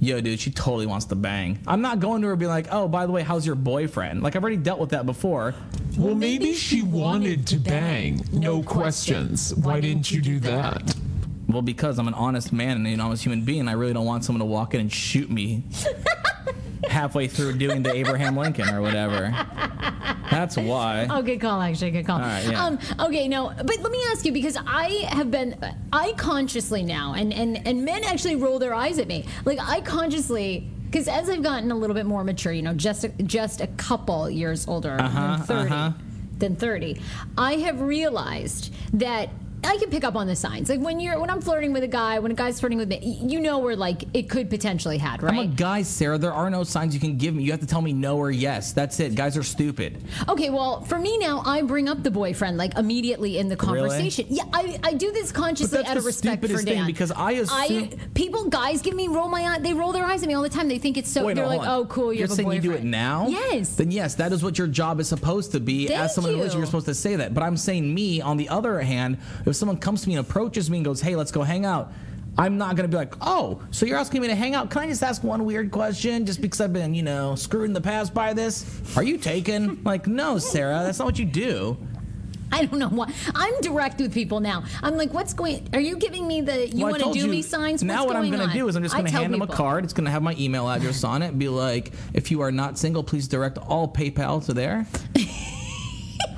[0.00, 2.68] "Yo, dude, she totally wants to bang." I'm not going to her and be like,
[2.70, 5.54] "Oh, by the way, how's your boyfriend?" Like I've already dealt with that before.
[5.98, 8.24] Well, maybe she wanted to bang.
[8.32, 9.54] No questions.
[9.54, 10.94] Why didn't you do that?
[11.48, 14.24] Well, because I'm an honest man and an honest human being, I really don't want
[14.24, 15.62] someone to walk in and shoot me
[16.88, 19.30] halfway through doing the Abraham Lincoln or whatever.
[20.30, 21.06] That's why.
[21.08, 21.92] Oh, good call, actually.
[21.92, 22.18] Good call.
[22.20, 22.64] right, yeah.
[22.64, 25.56] Um, okay, no, but let me ask you because I have been,
[25.92, 29.24] I consciously now, and and and men actually roll their eyes at me.
[29.44, 33.04] Like I consciously, because as I've gotten a little bit more mature, you know, just
[33.04, 35.92] a, just a couple years older Uh-huh, than 30 uh-huh.
[36.38, 37.00] than thirty,
[37.38, 39.30] I have realized that.
[39.66, 40.68] I can pick up on the signs.
[40.68, 43.18] Like when you're when I'm flirting with a guy, when a guy's flirting with me,
[43.22, 45.32] you know where like it could potentially head, right?
[45.32, 46.18] I'm a guy, Sarah.
[46.18, 47.42] There are no signs you can give me.
[47.42, 48.72] You have to tell me no or yes.
[48.72, 49.14] That's it.
[49.14, 50.02] Guys are stupid.
[50.28, 54.26] Okay, well, for me now, I bring up the boyfriend like immediately in the conversation.
[54.26, 54.38] Really?
[54.38, 56.86] Yeah, I, I do this consciously out of respect for stupidest thing, Dan.
[56.86, 59.58] because I assume- people guys give me roll my eye.
[59.58, 60.68] They roll their eyes at me all the time.
[60.68, 61.24] They think it's so.
[61.24, 63.26] Wait, they're no, like, oh, cool, you You're have a saying you do it now?
[63.28, 63.76] Yes.
[63.76, 65.88] Then yes, that is what your job is supposed to be.
[65.88, 66.60] Thank As someone who is, you.
[66.60, 67.34] you're supposed to say that.
[67.34, 70.70] But I'm saying me, on the other hand, if someone comes to me and approaches
[70.70, 71.92] me and goes, "Hey, let's go hang out."
[72.38, 74.70] I'm not gonna be like, oh, so you're asking me to hang out?
[74.70, 77.72] Can I just ask one weird question just because I've been, you know, screwed in
[77.72, 78.66] the past by this?
[78.96, 79.82] Are you taken?
[79.84, 81.78] like, no, Sarah, that's not what you do.
[82.52, 83.12] I don't know why.
[83.34, 84.64] I'm direct with people now.
[84.82, 85.68] I'm like, what's going?
[85.72, 87.82] Are you giving me the you Well, want to do you, me signs?
[87.82, 89.46] Now What's what I'm going gonna do is I'm just gonna tell hand them a
[89.46, 89.84] card.
[89.84, 91.36] It's gonna have my email address on it.
[91.38, 94.86] Be like, if you are not single, please direct all PayPal to there.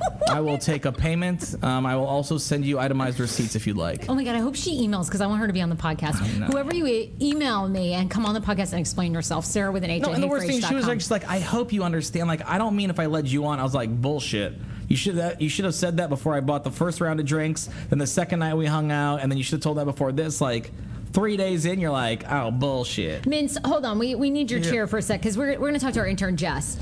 [0.29, 1.55] I will take a payment.
[1.63, 4.09] Um, I will also send you itemized receipts if you'd like.
[4.09, 4.35] Oh my god!
[4.35, 6.39] I hope she emails because I want her to be on the podcast.
[6.39, 6.47] know.
[6.47, 9.83] Whoever you e- email me and come on the podcast and explain yourself, Sarah with
[9.83, 10.01] an H.
[10.03, 12.27] No, and the worst thing, she was like, just like, I hope you understand.
[12.27, 13.59] Like, I don't mean if I led you on.
[13.59, 14.53] I was like, bullshit.
[14.87, 17.25] You should that you should have said that before I bought the first round of
[17.25, 17.69] drinks.
[17.89, 20.11] Then the second night we hung out, and then you should have told that before
[20.11, 20.41] this.
[20.41, 20.71] Like,
[21.13, 23.25] three days in, you're like, oh bullshit.
[23.25, 23.97] Mince, hold on.
[23.99, 24.69] We, we need your Yeah.
[24.71, 26.77] chair for a sec because we're, we're going to talk to our intern Jess.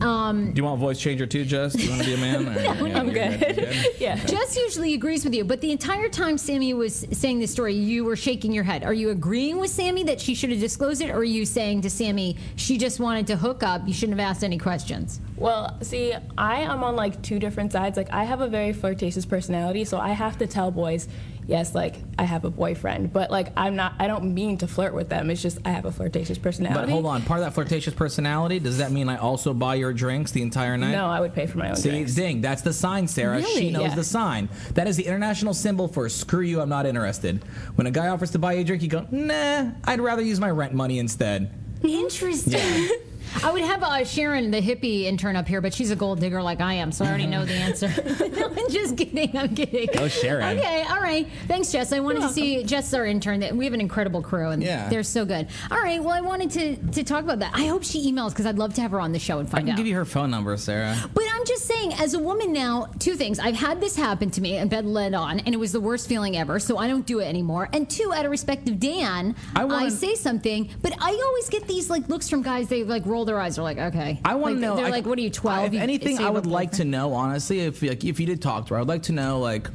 [0.00, 1.72] Um, Do you want a voice changer too, Jess?
[1.74, 2.48] Do you want to be a man?
[2.56, 3.56] Or- yeah, I'm you're good.
[3.56, 4.16] You're yeah.
[4.24, 8.04] Jess usually agrees with you, but the entire time Samy was saying this story, you
[8.04, 8.84] were shaking your head.
[8.84, 11.82] Are you agreeing with Samy that she should have disclosed it, or are you saying
[11.82, 13.86] to Samy she just wanted to hook up?
[13.86, 15.20] You shouldn't have asked any questions.
[15.36, 17.96] Well, see, I am on like two different sides.
[17.96, 21.08] Like, I have a very flirtatious personality, so I have to tell boys,
[21.46, 23.94] yes, like I have a boyfriend, but like I'm not.
[23.98, 25.30] I don't mean to flirt with them.
[25.30, 26.80] It's just I have a flirtatious personality.
[26.86, 29.92] But hold on, part of that flirtatious personality, does that mean I also buy your
[29.92, 30.92] drinks the entire night?
[30.92, 32.14] No, I would pay for my own See, drinks.
[32.14, 33.36] ding, that's the sign, Sarah.
[33.38, 33.60] Really?
[33.60, 33.94] She knows Yeah.
[33.94, 34.48] the sign.
[34.74, 37.42] That is the international symbol for screw you, I'm not interested.
[37.74, 40.40] When a guy offers to buy you a drink, you go, nah, I'd rather use
[40.40, 41.50] my rent money instead.
[41.82, 42.88] Interesting.
[43.44, 46.42] I would have uh, Sharon, the hippie intern, up here, but she's a gold digger
[46.42, 47.88] like I am, so I already know the answer.
[47.88, 49.36] no, I'm just kidding.
[49.36, 49.88] I'm kidding.
[49.98, 50.58] Oh, Sharon.
[50.58, 51.26] Okay, all right.
[51.48, 51.92] Thanks, Jess.
[51.92, 53.40] I wanted to see Jess, our intern.
[53.40, 54.88] That we have an incredible crew, and Yeah.
[54.88, 55.48] they're so good.
[55.70, 56.00] All right.
[56.02, 57.52] Well, I wanted to to talk about that.
[57.54, 59.62] I hope she emails because I'd love to have her on the show and find
[59.62, 59.62] out.
[59.62, 59.76] I can out.
[59.78, 60.96] give you her phone number, Sarah.
[61.14, 63.38] But I'm just saying, as a woman now, two things.
[63.38, 66.08] I've had this happen to me and been led on, and it was the worst
[66.08, 67.68] feeling ever, so I don't do it anymore.
[67.72, 71.48] And two, out of respect of Dan, I I, wanna- say something, but I always
[71.48, 74.20] get these like looks from guys, they like roll their eyes, they're like, okay.
[74.24, 74.76] I want Like, to know.
[74.76, 75.74] They're I- like, what are you, 12?
[75.74, 78.74] If anything, I would like to know, honestly, if like, if you did talk to
[78.74, 79.68] her, I'd like to know, like,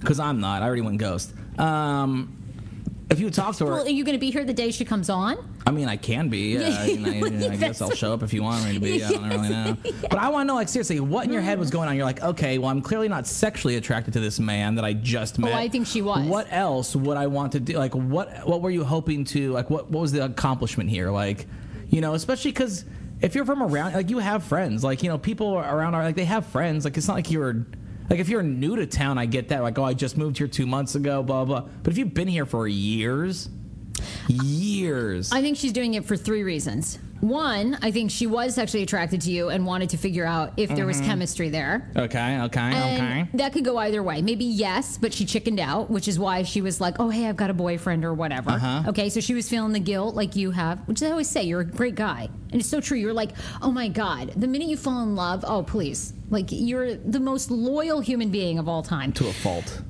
[0.00, 0.62] because I'm not.
[0.62, 1.32] I already went ghost.
[1.58, 2.36] Um,
[3.10, 4.70] if you would talk to her, Well, are you going to be here the day
[4.70, 5.36] she comes on?
[5.66, 6.54] I mean, I can be.
[6.54, 7.06] Yeah, I, mean,
[7.42, 9.02] I, I guess I'll show up if you want me to be.
[9.04, 9.76] I don't really know.
[10.02, 11.96] But I want to know, like, seriously, what in your head was going on?
[11.96, 15.38] You're like, okay, well, I'm clearly not sexually attracted to this man that I just
[15.38, 15.52] met.
[15.52, 16.26] Oh, I think she was.
[16.26, 17.78] What else would I want to do?
[17.78, 19.52] Like, what what were you hoping to?
[19.52, 21.10] Like, what what was the accomplishment here?
[21.10, 21.46] Like,
[21.94, 22.84] you know, especially because
[23.20, 24.82] if you're from around, like, you have friends.
[24.82, 26.84] Like, you know, people around are like they have friends.
[26.84, 27.66] Like, it's not like you're.
[28.10, 29.62] Like if you're new to town, I get that.
[29.62, 31.62] Like, oh, I just moved here two months ago, blah blah.
[31.82, 33.48] But if you've been here for years,
[34.28, 36.98] years, I think she's doing it for three reasons.
[37.20, 40.74] One, I think she was sexually attracted to you and wanted to figure out if
[40.74, 41.06] there was Mhm.
[41.06, 41.90] chemistry there.
[41.96, 43.28] Okay, okay, And okay.
[43.38, 44.20] that could go either way.
[44.20, 47.36] Maybe yes, but she chickened out, which is why she was like, "Oh, hey, I've
[47.36, 48.82] got a boyfriend or whatever." Uh-huh.
[48.88, 51.60] Okay, so she was feeling the guilt like you have, which I always say, you're
[51.60, 52.98] a great guy, and it's so true.
[52.98, 53.30] You're like,
[53.62, 57.50] "Oh my god," the minute you fall in love, oh please, like you're the most
[57.50, 59.12] loyal human being of all time.
[59.12, 59.80] To a fault.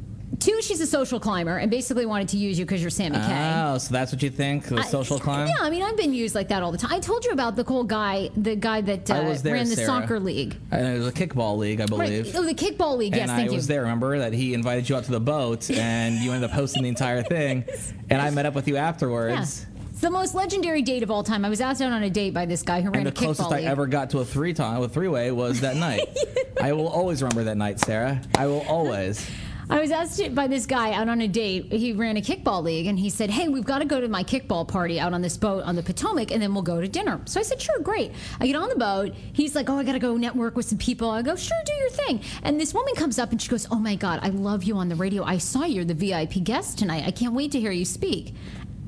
[0.41, 3.53] Two, she's a social climber and basically wanted to use you because you're Samy K.
[3.67, 4.65] Oh, so that's what you think?
[4.65, 5.49] The I- social climb?
[5.49, 6.93] Yeah, I mean, I've been used like that all the time.
[6.93, 9.69] I told you about the cool guy, the guy that uh, I was there, ran
[9.69, 9.87] the Sarah.
[9.87, 10.57] soccer league.
[10.71, 12.27] And it was a kickball league, I believe.
[12.27, 12.37] Right.
[12.37, 13.15] Oh, the kickball league.
[13.15, 13.57] Yes, and thank I you.
[13.57, 13.83] was there.
[13.83, 16.89] Remember that he invited you out to the boat, and you ended up hosting the
[16.89, 17.65] entire thing.
[18.11, 18.89] And I met up with you Yeah.
[18.89, 19.67] afterwards.
[19.91, 21.45] It's the most legendary date of all time.
[21.45, 23.17] I was asked out on a date by this guy who ran And a the
[23.17, 23.67] closest kickball I league.
[23.69, 26.09] ever got to a three time, a three way, was that night.
[26.61, 28.21] I will always remember that night, Sarah.
[28.37, 29.25] I will always.
[29.71, 31.73] I was asked by this guy out on a date.
[31.73, 34.23] He ran a kickball league, and he said, "Hey, we've got to go to my
[34.23, 37.21] kickball party out on this boat on the Potomac, and then we'll go to dinner."
[37.25, 39.15] So I said, "Sure, great." I get on the boat.
[39.33, 41.73] He's like, "Oh, I got to go network with some people." I go, "Sure, do
[41.73, 44.65] your thing." And this woman comes up and she goes, "Oh my God, I love
[44.65, 45.25] you on the radio.
[45.25, 47.05] I saw you're the VIP guest tonight.
[47.07, 48.35] I can't wait to hear you speak."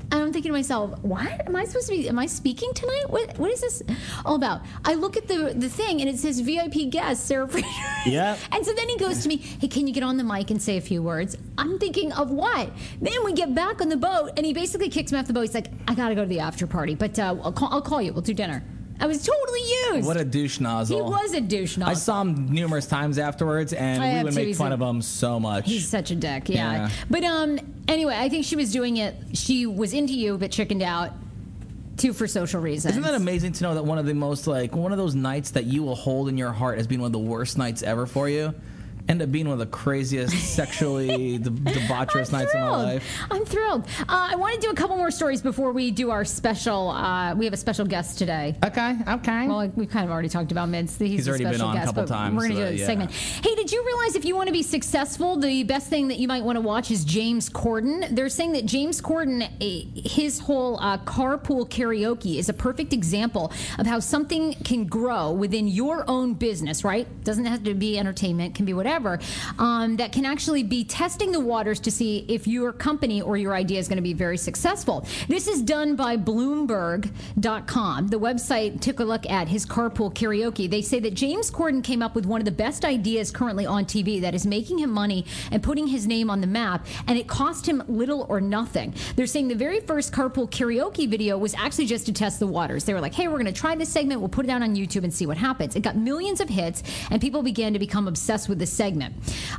[0.09, 2.07] And I'm thinking to myself, what am I supposed to be?
[2.07, 3.05] Am I speaking tonight?
[3.09, 3.83] What What is this
[4.25, 4.61] all about?
[4.85, 7.67] I look at the the thing and it says VIP guest Sarah Fraser.
[8.05, 8.37] Yeah.
[8.51, 10.61] And so then he goes to me, hey, can you get on the mic and
[10.61, 11.35] say a few words?
[11.57, 12.71] I'm thinking of what?
[13.01, 15.41] Then we get back on the boat and he basically kicks me off the boat.
[15.41, 17.81] He's like, I got to go to the after party, but uh, I'll, call, I'll
[17.81, 18.13] call you.
[18.13, 18.63] We'll do dinner.
[18.99, 19.61] I was totally
[19.93, 20.07] used.
[20.07, 20.97] What a douche nozzle.
[20.97, 21.91] He was a douche nozzle.
[21.91, 25.01] I saw him numerous times afterwards, and I we would make fun a- of him
[25.01, 25.65] so much.
[25.67, 26.73] He's such a dick, yeah.
[26.73, 26.89] Yeah.
[27.09, 29.15] But um, anyway, I think she was doing it.
[29.33, 31.11] She was into you, but chickened out.
[31.97, 32.91] Two for social reasons.
[32.91, 35.49] Isn't that amazing to know that one of the most like one of those nights
[35.51, 38.05] that you will hold in your heart as being one of the worst nights ever
[38.05, 38.53] for you,
[39.09, 43.17] end up being one of the craziest sexually de- debaucherous nights of my life?
[43.31, 43.85] I'm thrilled.
[44.01, 46.89] Uh, I want to do a couple more stories before we do our special.
[46.89, 48.55] Uh, we have a special guest today.
[48.63, 49.47] Okay, okay.
[49.47, 50.97] Well, we've kind of already talked about Mints.
[50.97, 52.57] He's, He's a already been special on a guest, couple but times, We're going to
[52.57, 52.85] so, do a yeah.
[52.85, 53.11] segment.
[53.11, 56.27] Hey, did you realize if you want to be successful, the best thing that you
[56.27, 58.13] might want to watch is James Corden?
[58.15, 63.51] They're saying that James Corden, eh, his whole uh, carpool karaoke is a perfect example
[63.79, 66.83] of how something can grow within your own business.
[66.83, 67.07] Right?
[67.23, 68.55] Doesn't have to be entertainment.
[68.55, 68.96] Can be whatever.
[68.97, 69.19] Whatever,
[69.59, 73.53] um, that can actually be testing the waters to see if your company or your
[73.53, 75.05] idea is going to be very successful.
[75.27, 78.07] This is done by Bloomberg.com.
[78.07, 80.69] The website took a look at his carpool karaoke.
[80.69, 83.85] They say that James Corden came up with one of the best ideas currently on
[83.85, 87.27] TV that is making him money and putting his name on the map, and it
[87.27, 88.93] cost him little or nothing.
[89.15, 92.83] They're saying the very first carpool karaoke video was actually just to test the waters.
[92.83, 94.75] They were like, hey, we're going to try this segment, we'll put it out on
[94.75, 95.75] YouTube and see what happens.
[95.75, 96.81] It got millions of hits,
[97.11, 98.86] and people began to become obsessed with the segment.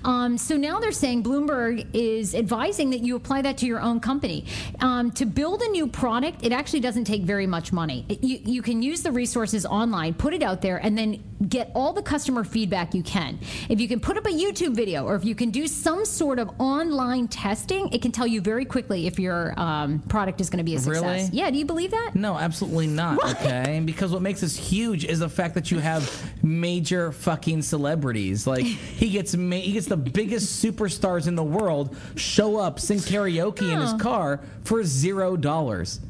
[0.04, 4.00] Um, so now they're saying Bloomberg is advising that you apply that to your own
[4.00, 4.46] company.
[4.80, 8.06] Um, to build a new product, it actually doesn't take very much money.
[8.22, 11.92] You, you can use the resources online, put it out there, and then get all
[11.92, 13.38] the customer feedback you can.
[13.68, 16.38] If you can put up a YouTube video or if you can do some sort
[16.38, 20.58] of online testing, it can tell you very quickly if your um, product is going
[20.58, 21.02] to be a success.
[21.02, 21.28] Really?
[21.32, 22.12] Yeah, do you believe that?
[22.14, 23.18] No, absolutely not.
[23.30, 28.46] Okay, because what makes this huge is the fact that you have major fucking celebrities.
[28.46, 32.98] Like he gets ma- he gets the biggest superstars in the world show up, sing
[32.98, 36.00] karaoke in his car for zero dollars.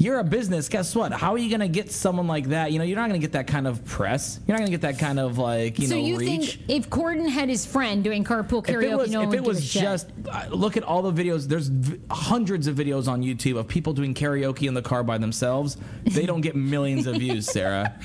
[0.00, 0.68] You're a business.
[0.68, 1.12] Guess what?
[1.12, 2.70] How are you going to get someone like that?
[2.70, 4.38] You know, you're not going to get that kind of press.
[4.46, 6.54] You're not going to get that kind of like you so know you reach.
[6.54, 9.42] think if Corden had his friend doing carpool karaoke, If it was, no if it
[9.42, 9.82] was a shit?
[9.82, 13.66] just uh, look at all the videos, there's v- hundreds of videos on YouTube of
[13.66, 15.76] people doing karaoke in the car by themselves.
[16.04, 17.94] They don't get millions of views, Sarah.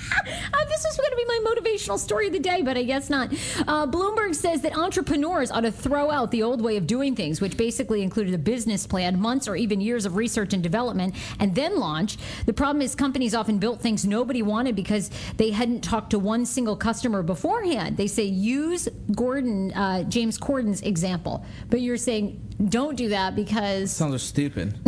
[0.53, 3.09] Uh, this was going to be my motivational story of the day, but I guess
[3.09, 3.31] not.
[3.67, 7.41] Uh, Bloomberg says that entrepreneurs ought to throw out the old way of doing things,
[7.41, 11.53] which basically included a business plan, months or even years of research and development, and
[11.55, 12.17] then launch.
[12.45, 16.45] The problem is companies often built things nobody wanted because they hadn't talked to one
[16.45, 17.97] single customer beforehand.
[17.97, 23.91] They say use Gordon, uh, James Corden's example, but you're saying don't do that because
[23.91, 24.79] Sounds stupid.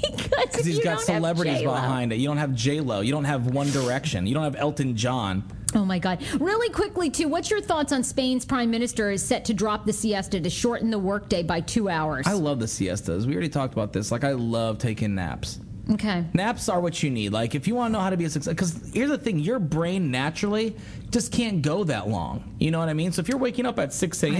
[0.00, 2.16] because he's you got celebrities behind it.
[2.16, 3.00] You don't have J Lo.
[3.00, 4.26] You don't have One Direction.
[4.26, 5.44] You don't have Elton John.
[5.74, 6.22] Oh my God.
[6.40, 9.92] Really quickly, too, what's your thoughts on Spain's prime minister is set to drop the
[9.92, 12.26] siesta to shorten the workday by two hours?
[12.26, 13.26] I love the siestas.
[13.26, 14.10] We already talked about this.
[14.10, 15.60] Like I love taking naps.
[15.92, 16.24] Okay.
[16.32, 17.32] Naps are what you need.
[17.32, 19.38] Like if you want to know how to be a success, because here's the thing:
[19.38, 20.76] your brain naturally
[21.10, 22.56] just can't go that long.
[22.58, 23.12] You know what I mean?
[23.12, 24.36] So if you're waking up at 6 a.m.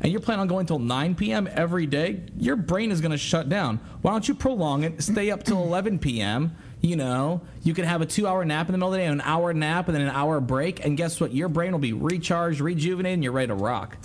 [0.00, 1.48] and you're planning on going till 9 p.m.
[1.50, 3.80] every day, your brain is going to shut down.
[4.02, 5.02] Why don't you prolong it?
[5.02, 6.56] Stay up till 11 p.m.
[6.82, 9.20] You know, you can have a two-hour nap in the middle of the day, an
[9.22, 10.84] hour nap, and then an hour break.
[10.84, 11.34] And guess what?
[11.34, 13.96] Your brain will be recharged, rejuvenated, and you're ready to rock.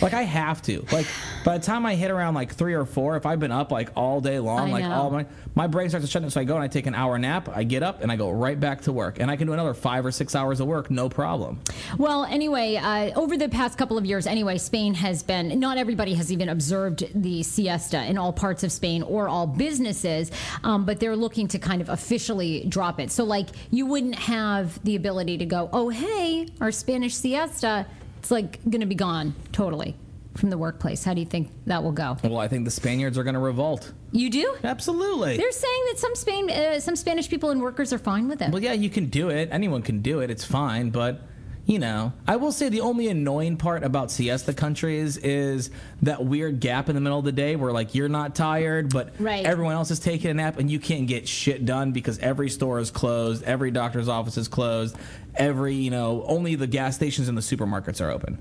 [0.00, 0.86] Like I have to.
[0.90, 1.06] Like
[1.44, 3.90] by the time I hit around like three or four, if I've been up like
[3.96, 4.92] all day long, I like know.
[4.92, 6.30] all my my brain starts to shut down.
[6.30, 7.50] So I go and I take an hour nap.
[7.54, 9.74] I get up and I go right back to work, and I can do another
[9.74, 11.60] five or six hours of work, no problem.
[11.98, 16.14] Well, anyway, uh, over the past couple of years, anyway, Spain has been, not everybody
[16.14, 20.30] has even observed the siesta in all parts of Spain or all businesses,
[20.64, 22.21] um, but they're looking to kind of officially
[22.68, 23.10] drop it.
[23.10, 27.86] So, like, you wouldn't have the ability to go, oh, hey, our Spanish siesta,
[28.18, 29.96] it's like going to be gone totally
[30.36, 31.04] from the workplace.
[31.04, 32.16] How do you think that will go?
[32.22, 33.92] Well, I think the Spaniards are going to revolt.
[34.12, 34.56] You do?
[34.62, 35.36] Absolutely.
[35.36, 38.50] They're saying that some Spain, uh, some Spanish people and workers are fine with it.
[38.50, 39.48] Well, yeah, you can do it.
[39.52, 40.30] Anyone can do it.
[40.30, 41.22] It's fine, but
[41.64, 45.70] you know, I will say the only annoying part about siesta countries is
[46.02, 49.10] that weird gap in the middle of the day where like you're not tired, but
[49.20, 49.46] Right.
[49.46, 52.80] everyone else is taking a nap and you can't get shit done because every store
[52.80, 54.96] is closed, every doctor's office is closed,
[55.36, 58.38] every you know, only the gas stations and the supermarkets are open.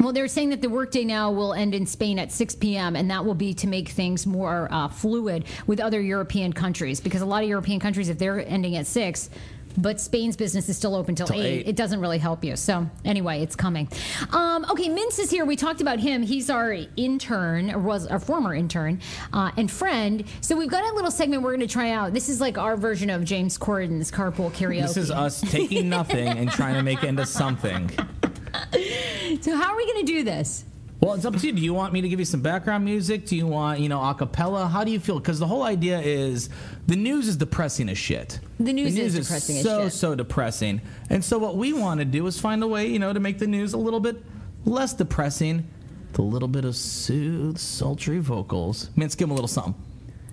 [0.00, 3.08] Well, they're saying that the workday now will end in Spain at 6 p.m., and
[3.12, 7.00] that will be to make things more uh, fluid with other European countries.
[7.00, 9.30] Because a lot of European countries, if they're ending at 6,
[9.76, 11.68] but Spain's business is still open till, Till 8, eight.
[11.68, 12.56] it doesn't really help you.
[12.56, 13.88] So, anyway, it's coming.
[14.30, 15.44] Um, okay, Mince is here.
[15.44, 16.22] We talked about him.
[16.22, 19.00] He's our intern, or was our former intern,
[19.32, 20.24] uh, and friend.
[20.40, 22.12] So, we've got a little segment we're going to try out.
[22.12, 24.82] This is like our version of James Corden's carpool karaoke.
[24.82, 27.90] This is us taking nothing and trying to make it into something.
[29.40, 30.64] so, how are we going to do this?
[31.00, 31.52] Well, it's up to you.
[31.52, 33.26] Do you want me to give you some background music?
[33.26, 34.66] Do you want, you know, a cappella?
[34.68, 35.18] How do you feel?
[35.18, 36.48] Because the whole idea is
[36.86, 38.40] the news is depressing as shit.
[38.58, 39.92] The news is depressing as so, shit.
[39.92, 40.80] so so depressing.
[41.10, 43.38] And so what we want to do is find a way, you know, to make
[43.38, 44.16] the news a little bit
[44.64, 45.66] less depressing.
[46.10, 48.88] with A little bit of soothe, sultry vocals.
[48.96, 49.74] Man, give 'em a little something.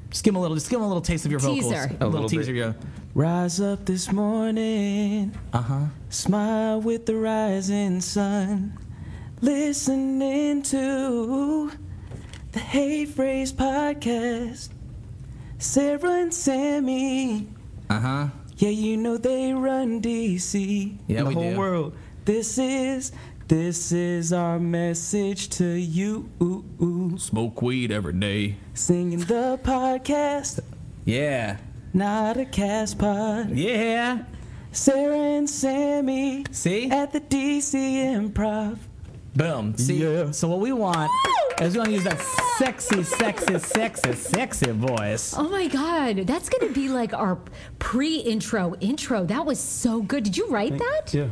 [0.09, 1.71] Just give 'em a little, just give 'em a little taste of your vocals.
[1.73, 2.53] A A little, little teaser.
[2.53, 2.73] Yeah.
[3.15, 5.79] Rise up this morning, Uh huh.
[6.09, 8.73] smile with the rising sun.
[9.41, 11.71] Listening to
[12.51, 14.69] the Hey Frase podcast.
[15.57, 17.47] Sarah and Samy,
[17.89, 18.27] Uh huh.
[18.57, 20.95] yeah, you know they run DC.
[21.07, 21.57] Yeah, the we whole do.
[21.57, 21.93] world.
[22.25, 23.11] This is
[23.47, 26.29] this is our message to you.
[27.17, 28.57] Smoke weed every day.
[28.75, 30.59] Singing the podcast,
[31.03, 31.57] Yeah.
[31.93, 33.49] not a cast pod.
[33.57, 34.23] Yeah.
[34.71, 36.91] Sarah and Samy See?
[36.91, 37.73] at the DC
[38.05, 38.77] Improv.
[39.35, 39.77] Boom.
[39.77, 41.09] See, so what we want
[41.61, 42.19] is we want to use that
[42.57, 45.33] sexy, sexy, sexy, sexy voice.
[45.37, 47.37] Oh my God, that's going to be like our
[47.79, 49.25] pre-intro intro.
[49.25, 50.23] That was so good.
[50.25, 51.13] Did you write that?
[51.13, 51.27] Yeah.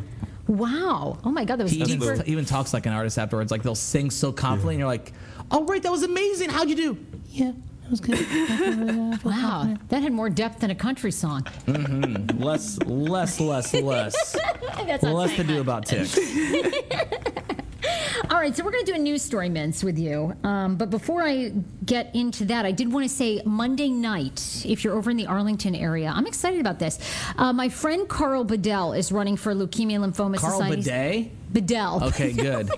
[0.48, 1.20] Wow.
[1.24, 2.14] Oh my God, that was He deeper.
[2.14, 3.52] even, even talks like an artist afterwards.
[3.52, 5.14] Like they'll sing so confidently, and you're like,
[5.52, 6.50] "Oh, right, that was amazing.
[6.50, 6.98] How'd you do?"
[7.30, 8.18] Yeah, that was good.
[9.24, 11.44] Wow, that had more depth than a country song.
[11.66, 14.32] hmm Less, less, less, less.
[14.86, 16.18] That's not less to do about ticks.
[18.30, 20.36] All right, so we're going to do a news story, Mints, with you.
[20.44, 21.52] Um, but before I
[21.86, 25.26] get into that, I did want to say Monday night, if you're over in the
[25.26, 27.00] Arlington area, I'm excited about this.
[27.38, 30.76] Uh, my friend Carl Bedell is running for Leukemia and Lymphoma Carl Society.
[30.82, 31.54] Bidet.
[31.54, 32.04] Bedell.
[32.04, 32.70] Okay, good.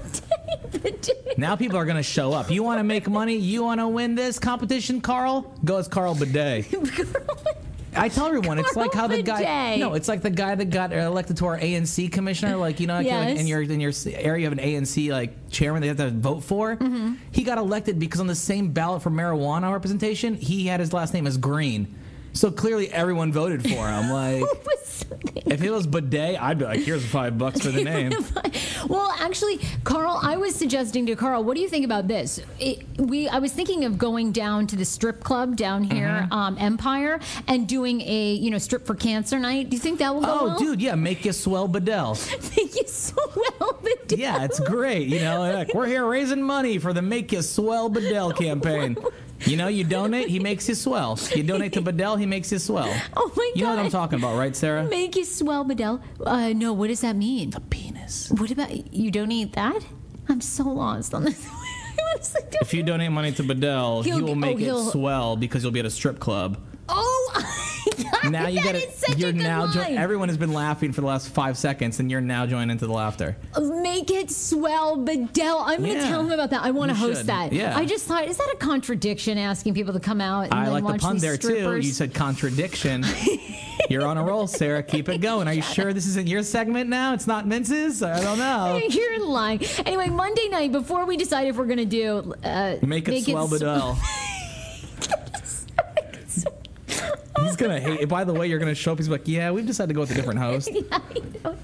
[1.37, 2.49] now people are going to show up.
[2.49, 3.35] You want to make money?
[3.35, 5.53] You want to win this competition, Carl?
[5.65, 6.67] Go as Carl Bidet.
[7.95, 9.75] I tell everyone it's like how the guy.
[9.77, 12.55] No, it's like the guy that got elected to our ANC commissioner.
[12.55, 13.39] Like you know, like, Yes.
[13.39, 16.75] in your in your area have an ANC like chairman they have to vote for.
[16.77, 17.15] Mm-hmm.
[17.31, 21.13] He got elected because on the same ballot for marijuana representation, he had his last
[21.13, 21.95] name as Green.
[22.33, 24.09] So clearly everyone voted for him.
[24.21, 24.43] Like
[25.45, 28.13] if it was Bidet, I'd be like, here's five bucks for the name.
[28.87, 32.39] Well, actually, Carl, I was suggesting to Carl, what do you think about this?
[32.59, 36.33] It, we, I was thinking of going down to the strip club down here, Mm-hmm.
[36.33, 39.69] um, Empire, and doing a you know strip for cancer night.
[39.69, 40.59] Do you think that will go Oh, well?
[40.59, 42.15] dude, yeah, make you swell Bedell.
[42.15, 43.15] Thank you so
[43.59, 44.17] well, Bedell.
[44.19, 45.07] Yeah, it's great.
[45.09, 48.95] You know, like, we're here raising money for the Make You Swell Bedell campaign.
[49.45, 51.17] You know, you donate, he makes you swell.
[51.35, 52.93] You donate to Bedell, he makes you swell.
[53.15, 53.59] Oh my god!
[53.59, 54.83] You know what I'm talking about, right, Sarah?
[54.83, 56.01] Make you swell, Bedell.
[56.25, 57.49] Uh, no, what does that mean?
[57.49, 58.31] The penis.
[58.31, 59.11] What about you?
[59.11, 59.83] Don't that?
[60.29, 61.45] I'm so lost on this.
[62.13, 65.63] Honestly If you donate money to Bedell, he He'll- will oh, make it swell because
[65.63, 66.57] you'll be at a strip club.
[66.89, 67.57] oh,
[68.29, 71.29] Now you got is You're a now jo- everyone has been laughing for the last
[71.29, 73.35] five seconds, and you're now joining into the laughter.
[73.59, 75.59] Make it swell, Bedell.
[75.65, 76.07] I'm going to Yeah.
[76.09, 76.61] tell him about that.
[76.61, 77.27] I want to host should.
[77.27, 77.51] that.
[77.51, 77.75] Yeah.
[77.75, 80.85] I just thought, is that a contradiction asking people to come out and I like
[80.85, 81.75] the pun there too.
[81.77, 83.03] You said contradiction.
[83.89, 84.83] You're on a roll, Sarah.
[84.83, 85.47] Keep it going.
[85.47, 87.13] Are you sure this isn't your segment now?
[87.13, 88.03] It's not Mince's?
[88.03, 88.79] I don't know.
[88.89, 89.61] You're lying.
[89.85, 93.47] Anyway, Monday night, before we decide if we're going to do uh, Make it swell
[93.47, 93.99] sw- Bedell.
[97.43, 98.07] He's gonna hate.
[98.07, 98.97] By the way, you're gonna show up.
[98.97, 101.57] He's like, "Yeah, we've decided to go with a different host." Yeah, I know.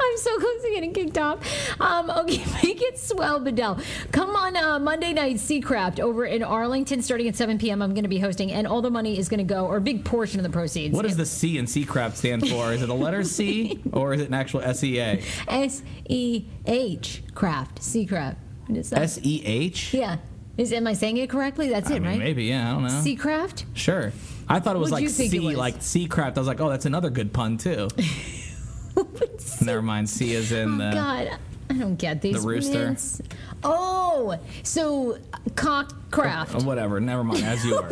[0.00, 1.38] I'm so close to getting kicked off.
[1.80, 3.78] Um, okay, make it swell, Bedell.
[4.12, 7.80] Come on uh, Monday night, Sehkraft over in Arlington, starting at 7 p.m.
[7.82, 9.80] I'm going to be hosting, and all the money is going to go, or a
[9.80, 10.94] big portion of the proceeds.
[10.94, 12.72] What does the C in C craft stand for?
[12.72, 15.22] Is it a letter C or is it an actual S E A?
[15.48, 18.36] S E H craft, Sehkraft.
[18.66, 19.02] What is that?
[19.02, 19.94] S E H?
[19.94, 20.16] Yeah.
[20.56, 21.68] Is am I saying it correctly?
[21.68, 22.18] That's I it, mean, right?
[22.18, 22.44] maybe.
[22.44, 22.88] Yeah, I don't know.
[22.88, 23.64] Sehkraft.
[23.74, 24.12] Sure.
[24.50, 25.56] I thought it was What'd like C, was?
[25.56, 26.36] like sea craft.
[26.36, 27.88] I was like, oh, that's another good pun too.
[29.62, 30.10] Never mind.
[30.10, 30.88] C is in the.
[30.88, 31.38] Oh God,
[31.70, 32.42] I don't get these.
[32.42, 32.86] the rooster.
[32.86, 33.22] mints.
[33.62, 35.18] Oh, so
[35.54, 36.54] cock craft.
[36.56, 36.98] Oh, whatever.
[37.00, 37.44] Never mind.
[37.44, 37.90] As you are.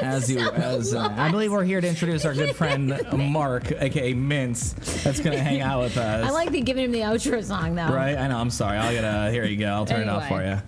[0.00, 4.14] As you, as uh, I believe we're here to introduce our good friend Mark, aka
[4.14, 4.72] Mince,
[5.04, 6.26] that's gonna hang out with us.
[6.26, 7.88] I like the giving him the outro song though.
[7.88, 8.16] Right?
[8.16, 8.38] I know.
[8.38, 8.78] I'm sorry.
[8.78, 9.30] I'll get a.
[9.30, 9.66] Here you go.
[9.66, 10.62] I'll turn it off for you.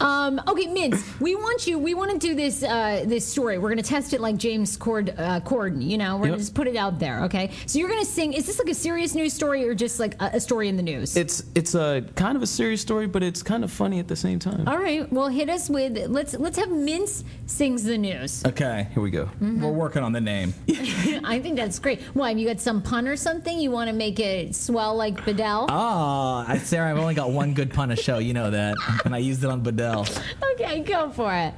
[0.00, 1.78] Um, okay, Mince, we want you.
[1.78, 3.58] We want to do this uh, this story.
[3.58, 5.82] We're going to test it like James Cord, uh, Corden.
[5.82, 7.24] You know, we're going to just put it out there.
[7.24, 8.32] Okay, so you're going to sing.
[8.32, 10.82] Is this like a serious news story or just like a, a story in the
[10.82, 11.16] news?
[11.16, 14.16] It's it's a kind of a serious story, but it's kind of funny at the
[14.16, 14.66] same time.
[14.66, 15.10] All right.
[15.12, 18.44] Well, hit us with let's let's have Mince sings the news.
[18.44, 18.88] Okay.
[18.92, 19.26] Here we go.
[19.26, 19.62] Mm-hmm.
[19.62, 20.52] We're working on the name.
[21.24, 22.00] I think that's great.
[22.14, 22.30] Why?
[22.30, 23.58] You got some pun or something?
[23.58, 25.66] You want to make it swell like Bedell?
[25.68, 28.18] Oh, I, Sarah, I've only got one good pun to show.
[28.18, 29.75] You know that, and I used it on Bedell.
[30.52, 31.54] Okay, go for it.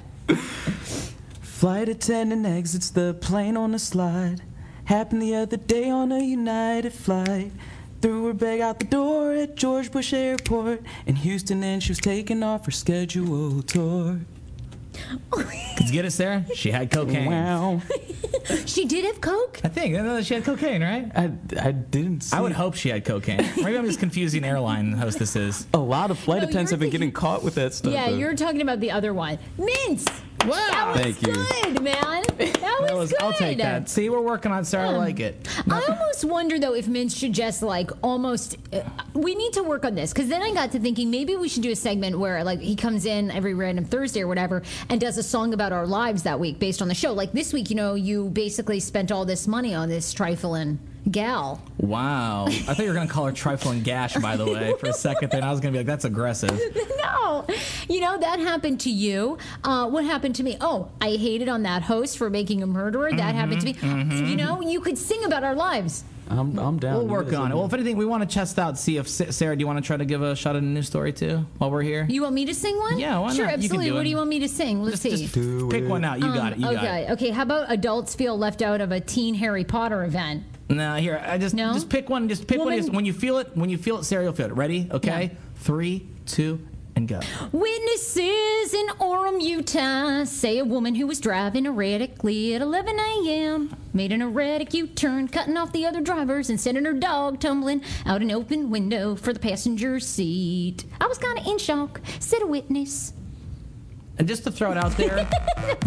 [1.40, 4.42] Flight attendant exits the plane on a slide.
[4.84, 7.52] Happened the other day on a United flight.
[8.00, 11.98] Threw her bag out the door at George Bush Airport in Houston, and she was
[11.98, 14.20] taking off her scheduled tour.
[15.76, 16.44] Did you get it, Sarah?
[16.54, 17.30] She had cocaine.
[17.30, 17.82] Wow.
[18.64, 19.60] She did have coke.
[19.62, 21.10] I think uh, she had cocaine, right?
[21.14, 21.24] I,
[21.60, 23.38] I didn't see I would hope she had cocaine.
[23.56, 25.66] Maybe I'm just confusing airline hostesses.
[25.74, 27.92] A lot of flight No, attendants you're have been thinking- getting caught with that stuff.
[27.92, 28.16] Yeah, though.
[28.16, 29.38] you're talking about the other one.
[29.58, 30.06] Mince.
[30.46, 30.56] Wow.
[30.56, 31.32] That was Thank you.
[31.34, 32.24] good, man.
[32.38, 33.22] That was, That was, good.
[33.22, 33.88] I'll take that.
[33.88, 34.90] See, we're working on Sarah.
[34.90, 35.48] I like it.
[35.68, 38.56] I almost wonder though if Mince should just like almost.
[38.72, 38.82] Uh,
[39.14, 41.62] we need to work on this because then I got to thinking maybe we should
[41.64, 45.18] do a segment where like he comes in every random Thursday or whatever and does
[45.18, 47.12] a song about our lives that week based on the show.
[47.12, 50.78] Like this week, you know, you basically spent all this money on this trifling
[51.10, 51.60] gal.
[51.78, 52.46] Wow.
[52.46, 54.92] I thought you were going to call her Trifling Gash, by the way, for a
[54.92, 55.40] second there.
[55.40, 56.50] And I was going to be like, that's aggressive.
[57.02, 57.46] no,
[57.88, 59.38] you know that happened to you.
[59.64, 60.56] Uh, what happened to me?
[60.60, 63.10] Oh, I hated on that host for making a murderer.
[63.12, 63.74] That happened to me.
[63.74, 64.28] mhm.
[64.28, 66.04] You know, you could sing about our lives.
[66.30, 66.96] I'm, I'm down.
[66.96, 67.54] We'll work on it.
[67.54, 69.86] Well, if anything, we want to test out, see if Sarah, do you want to
[69.86, 72.04] try to give a shot at a news story too while we're here?
[72.06, 72.98] You want me to sing one?
[72.98, 73.52] Yeah, why Sure, not?
[73.52, 73.86] You absolutely.
[73.86, 74.04] do what it.
[74.04, 74.82] do you want me to sing?
[74.82, 75.26] Let's see.
[75.26, 75.32] Just
[75.70, 76.18] pick one out.
[76.18, 76.58] You got it.
[76.58, 77.10] You Um, got okay, it.
[77.12, 77.30] okay.
[77.30, 80.42] How about adults feel left out of a teen Harry Potter event?
[80.70, 81.22] No, here.
[81.26, 81.72] I just No?
[81.72, 82.28] just pick one.
[82.28, 82.66] Just pick one.
[82.66, 84.52] Woman- Just, when you feel it, when you feel it, Sarah, you'll feel it.
[84.54, 84.88] Ready?
[84.90, 85.30] Okay.
[85.56, 86.60] Three, two,
[86.94, 87.20] and go.
[87.52, 93.74] Witnesses in Orem, Utah say a woman who was driving erratically at 11 a.m.
[93.94, 97.82] made an erratic U turn, cutting off the other drivers and sending her dog tumbling
[98.04, 100.84] out an open window for the passenger seat.
[101.00, 103.12] I was kind of in shock, said a witness.
[104.18, 105.28] And just to throw it out there,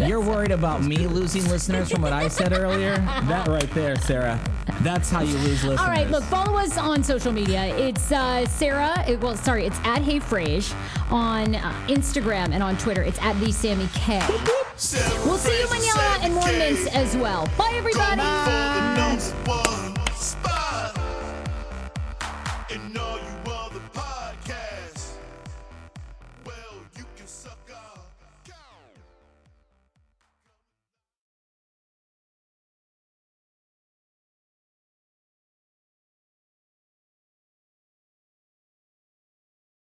[0.00, 2.96] you're worried about me losing listeners from what I said earlier.
[2.96, 4.40] That right there, Sarah.
[4.80, 5.80] That's how you lose listeners.
[5.80, 7.64] All right, look, follow us on social media.
[7.76, 10.74] It's uh, Sarah, it, well, sorry, it's at Hey Frase
[11.10, 13.02] on uh, Instagram and on Twitter.
[13.02, 14.18] It's at the Samy K.
[15.24, 17.46] We'll see you manana and more mints as well.
[17.58, 19.01] Bye, everybody.